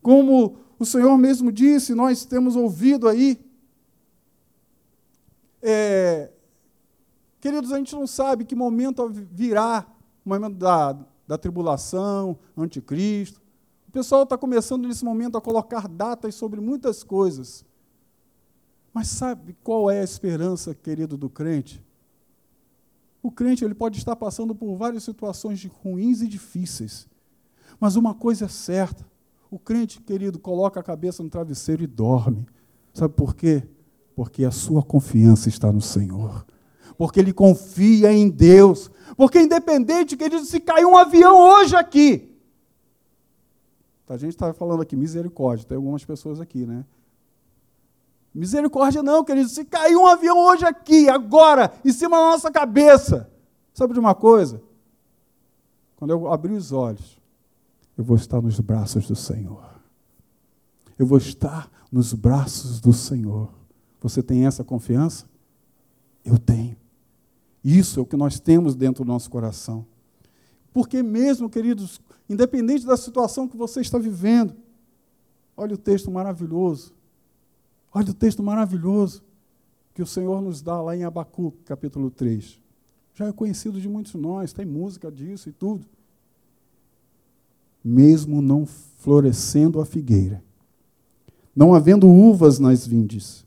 Como 0.00 0.56
o 0.78 0.86
Senhor 0.86 1.18
mesmo 1.18 1.52
disse, 1.52 1.94
nós 1.94 2.24
temos 2.24 2.56
ouvido 2.56 3.06
aí. 3.06 3.38
É, 5.60 6.32
queridos, 7.42 7.70
a 7.70 7.76
gente 7.76 7.94
não 7.94 8.06
sabe 8.06 8.46
que 8.46 8.54
momento 8.54 9.06
virá 9.06 9.86
o 10.24 10.30
momento 10.30 10.56
da, 10.56 10.96
da 11.28 11.36
tribulação, 11.36 12.38
anticristo. 12.56 13.38
O 13.86 13.92
pessoal 13.92 14.22
está 14.22 14.38
começando 14.38 14.88
nesse 14.88 15.04
momento 15.04 15.36
a 15.36 15.40
colocar 15.42 15.86
datas 15.86 16.34
sobre 16.34 16.58
muitas 16.58 17.02
coisas. 17.02 17.66
Mas 18.94 19.08
sabe 19.08 19.54
qual 19.62 19.90
é 19.90 20.00
a 20.00 20.04
esperança, 20.04 20.74
querido, 20.74 21.18
do 21.18 21.28
crente? 21.28 21.84
O 23.22 23.30
crente 23.30 23.62
ele 23.62 23.74
pode 23.74 23.98
estar 23.98 24.16
passando 24.16 24.54
por 24.54 24.74
várias 24.74 25.04
situações 25.04 25.62
ruins 25.66 26.22
e 26.22 26.26
difíceis. 26.26 27.11
Mas 27.82 27.96
uma 27.96 28.14
coisa 28.14 28.44
é 28.44 28.48
certa: 28.48 29.04
o 29.50 29.58
crente, 29.58 30.00
querido, 30.00 30.38
coloca 30.38 30.78
a 30.78 30.84
cabeça 30.84 31.20
no 31.20 31.28
travesseiro 31.28 31.82
e 31.82 31.86
dorme. 31.88 32.46
Sabe 32.94 33.12
por 33.12 33.34
quê? 33.34 33.64
Porque 34.14 34.44
a 34.44 34.52
sua 34.52 34.84
confiança 34.84 35.48
está 35.48 35.72
no 35.72 35.80
Senhor. 35.80 36.46
Porque 36.96 37.18
ele 37.18 37.32
confia 37.32 38.12
em 38.12 38.30
Deus. 38.30 38.88
Porque, 39.16 39.40
independente, 39.40 40.16
querido, 40.16 40.44
se 40.44 40.60
cair 40.60 40.86
um 40.86 40.96
avião 40.96 41.36
hoje 41.36 41.74
aqui, 41.74 42.32
a 44.06 44.16
gente 44.16 44.30
está 44.30 44.54
falando 44.54 44.82
aqui 44.82 44.94
misericórdia, 44.94 45.66
tem 45.66 45.76
algumas 45.76 46.04
pessoas 46.04 46.40
aqui, 46.40 46.64
né? 46.64 46.84
Misericórdia 48.32 49.02
não, 49.02 49.24
querido. 49.24 49.48
Se 49.48 49.64
cair 49.64 49.96
um 49.96 50.06
avião 50.06 50.38
hoje 50.38 50.64
aqui, 50.64 51.08
agora, 51.08 51.72
em 51.84 51.92
cima 51.92 52.16
da 52.16 52.26
nossa 52.26 52.48
cabeça, 52.48 53.28
sabe 53.74 53.92
de 53.92 53.98
uma 53.98 54.14
coisa? 54.14 54.62
Quando 55.96 56.12
eu 56.12 56.32
abrir 56.32 56.52
os 56.52 56.70
olhos, 56.70 57.20
eu 57.96 58.04
vou 58.04 58.16
estar 58.16 58.40
nos 58.40 58.58
braços 58.60 59.06
do 59.06 59.16
Senhor. 59.16 59.80
Eu 60.98 61.06
vou 61.06 61.18
estar 61.18 61.70
nos 61.90 62.12
braços 62.12 62.80
do 62.80 62.92
Senhor. 62.92 63.52
Você 64.00 64.22
tem 64.22 64.46
essa 64.46 64.64
confiança? 64.64 65.26
Eu 66.24 66.38
tenho. 66.38 66.76
Isso 67.62 68.00
é 68.00 68.02
o 68.02 68.06
que 68.06 68.16
nós 68.16 68.40
temos 68.40 68.74
dentro 68.74 69.04
do 69.04 69.08
nosso 69.08 69.30
coração. 69.30 69.86
Porque 70.72 71.02
mesmo, 71.02 71.50
queridos, 71.50 72.00
independente 72.28 72.86
da 72.86 72.96
situação 72.96 73.46
que 73.46 73.56
você 73.56 73.80
está 73.80 73.98
vivendo, 73.98 74.54
olha 75.56 75.74
o 75.74 75.78
texto 75.78 76.10
maravilhoso. 76.10 76.94
Olha 77.92 78.10
o 78.10 78.14
texto 78.14 78.42
maravilhoso 78.42 79.22
que 79.94 80.02
o 80.02 80.06
Senhor 80.06 80.40
nos 80.40 80.62
dá 80.62 80.80
lá 80.80 80.96
em 80.96 81.04
Abacu, 81.04 81.52
capítulo 81.64 82.10
3. 82.10 82.60
Já 83.14 83.26
é 83.26 83.32
conhecido 83.32 83.78
de 83.80 83.88
muitos 83.88 84.12
de 84.12 84.18
nós, 84.18 84.52
tem 84.52 84.64
música 84.64 85.12
disso 85.12 85.48
e 85.50 85.52
tudo. 85.52 85.86
Mesmo 87.84 88.40
não 88.40 88.66
florescendo 88.98 89.80
a 89.80 89.84
figueira, 89.84 90.42
não 91.54 91.74
havendo 91.74 92.08
uvas 92.08 92.58
nas 92.58 92.86
vindes, 92.86 93.44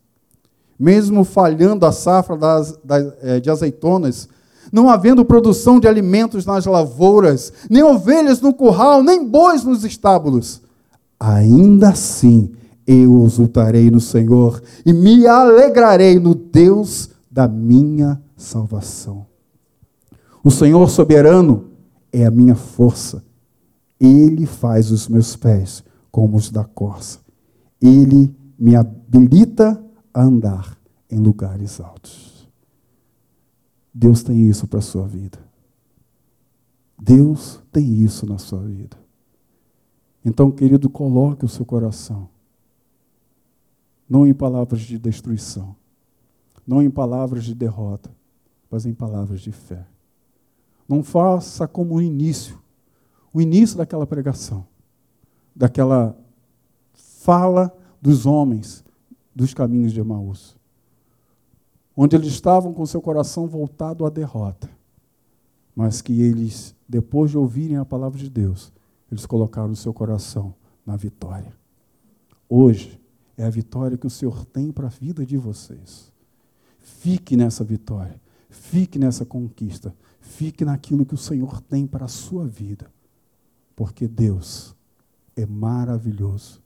mesmo 0.78 1.24
falhando 1.24 1.86
a 1.86 1.92
safra 1.92 2.36
das, 2.36 2.78
das, 2.84 3.14
é, 3.22 3.40
de 3.40 3.50
azeitonas, 3.50 4.28
não 4.72 4.90
havendo 4.90 5.24
produção 5.24 5.80
de 5.80 5.88
alimentos 5.88 6.46
nas 6.46 6.66
lavouras, 6.66 7.54
nem 7.70 7.84
ovelhas 7.84 8.42
no 8.42 8.54
curral, 8.54 9.02
nem 9.02 9.26
bois 9.26 9.64
nos 9.64 9.86
estábulos. 9.86 10.62
Ainda 11.20 11.90
assim 11.90 12.52
eu 12.86 13.26
exultarei 13.26 13.90
no 13.90 14.00
Senhor 14.00 14.62
e 14.86 14.94
me 14.94 15.26
alegrarei 15.26 16.20
no 16.20 16.36
Deus 16.36 17.10
da 17.32 17.48
minha 17.48 18.22
salvação. 18.36 19.26
O 20.44 20.52
Senhor 20.52 20.88
soberano 20.90 21.66
é 22.12 22.26
a 22.26 22.32
minha 22.32 22.56
força. 22.56 23.24
Ele 24.00 24.46
faz 24.46 24.92
os 24.92 25.08
meus 25.08 25.36
pés 25.36 25.84
como 26.12 26.38
os 26.38 26.50
da 26.50 26.64
corça. 26.64 27.20
Ele 27.82 28.36
me 28.58 28.76
habilita 28.76 29.84
a 30.14 30.24
andar 30.24 30.78
em 31.10 31.20
lugares 31.20 31.80
altos. 31.80 32.48
Deus 33.94 34.24
tem 34.24 34.50
isso 34.50 34.68
para 34.68 34.80
a 34.80 34.82
sua 34.82 35.08
vida. 35.08 35.40
Deus 37.02 37.62
tem 37.72 38.02
isso 38.02 38.26
na 38.26 38.38
sua 38.38 38.62
vida. 38.62 38.98
Então, 40.24 40.52
querido, 40.52 40.90
coloque 40.90 41.46
o 41.46 41.50
seu 41.50 41.66
coração, 41.66 42.28
não 44.10 44.26
em 44.26 44.34
palavras 44.34 44.82
de 44.82 44.98
destruição, 44.98 45.76
não 46.66 46.82
em 46.82 46.90
palavras 46.90 47.44
de 47.44 47.54
derrota, 47.54 48.10
mas 48.70 48.86
em 48.86 48.94
palavras 48.94 49.42
de 49.42 49.52
fé. 49.52 49.86
Não 50.90 51.04
faça 51.04 51.68
como 51.68 51.96
o 51.96 52.02
início, 52.02 52.60
o 53.36 53.42
início 53.42 53.76
daquela 53.78 54.08
pregação, 54.08 54.66
daquela 55.54 56.18
fala 56.94 57.78
dos 58.02 58.26
homens 58.26 58.82
dos 59.36 59.54
caminhos 59.54 59.92
de 59.92 60.00
Emaús, 60.00 60.56
onde 61.98 62.16
eles 62.16 62.30
estavam 62.30 62.74
com 62.74 62.86
seu 62.86 63.02
coração 63.02 63.46
voltado 63.46 64.06
à 64.06 64.10
derrota, 64.10 64.70
mas 65.76 66.02
que 66.02 66.22
eles, 66.22 66.74
depois 66.88 67.30
de 67.30 67.38
ouvirem 67.38 67.76
a 67.76 67.84
palavra 67.84 68.18
de 68.18 68.30
Deus, 68.30 68.72
eles 69.12 69.26
colocaram 69.26 69.72
o 69.72 69.76
seu 69.76 69.94
coração 69.94 70.56
na 70.86 70.96
vitória. 70.96 71.54
Hoje 72.48 72.98
é 73.36 73.44
a 73.44 73.50
vitória 73.50 73.98
que 73.98 74.08
o 74.08 74.10
Senhor 74.10 74.46
tem 74.46 74.72
para 74.72 74.88
a 74.88 74.90
vida 74.90 75.26
de 75.26 75.36
vocês. 75.36 76.10
Fique 76.80 77.36
nessa 77.36 77.66
vitória, 77.66 78.16
fique 78.50 78.98
nessa 78.98 79.26
conquista, 79.26 79.94
fique 80.22 80.64
naquilo 80.64 81.06
que 81.06 81.16
o 81.16 81.18
Senhor 81.18 81.60
tem 81.60 81.86
para 81.86 82.06
a 82.06 82.08
sua 82.08 82.48
vida, 82.48 82.95
porque 83.76 84.08
Deus 84.08 84.76
é 85.36 85.46
maravilhoso 85.46 86.62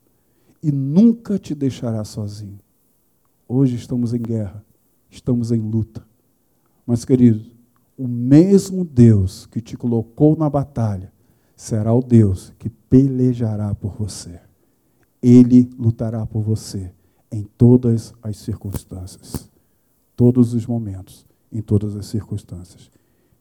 e 0.61 0.71
nunca 0.71 1.39
te 1.39 1.55
deixará 1.55 2.03
sozinho. 2.03 2.59
Hoje 3.47 3.75
estamos 3.75 4.13
em 4.13 4.21
guerra, 4.21 4.63
estamos 5.09 5.51
em 5.51 5.59
luta, 5.59 6.05
mas, 6.85 7.05
querido, 7.05 7.51
o 7.97 8.07
mesmo 8.07 8.83
Deus 8.83 9.45
que 9.45 9.61
te 9.61 9.75
colocou 9.75 10.35
na 10.35 10.49
batalha 10.49 11.11
será 11.55 11.93
o 11.93 12.01
Deus 12.01 12.53
que 12.57 12.69
pelejará 12.69 13.75
por 13.75 13.93
você. 13.93 14.39
Ele 15.21 15.69
lutará 15.77 16.25
por 16.25 16.41
você 16.41 16.91
em 17.31 17.43
todas 17.43 18.13
as 18.23 18.37
circunstâncias, 18.37 19.51
todos 20.15 20.53
os 20.53 20.65
momentos, 20.65 21.25
em 21.51 21.61
todas 21.61 21.95
as 21.95 22.05
circunstâncias. 22.05 22.89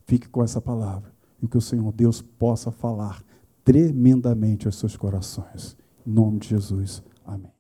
Fique 0.07 0.29
com 0.29 0.43
essa 0.43 0.61
palavra 0.61 1.13
e 1.41 1.47
que 1.47 1.57
o 1.57 1.63
Senhor 1.63 1.93
Deus 1.93 2.21
possa 2.21 2.71
falar 2.71 3.23
tremendamente 3.69 4.67
aos 4.67 4.79
seus 4.79 4.97
corações. 4.97 5.77
Em 6.07 6.11
nome 6.11 6.39
de 6.39 6.49
Jesus. 6.49 7.03
Amém. 7.23 7.58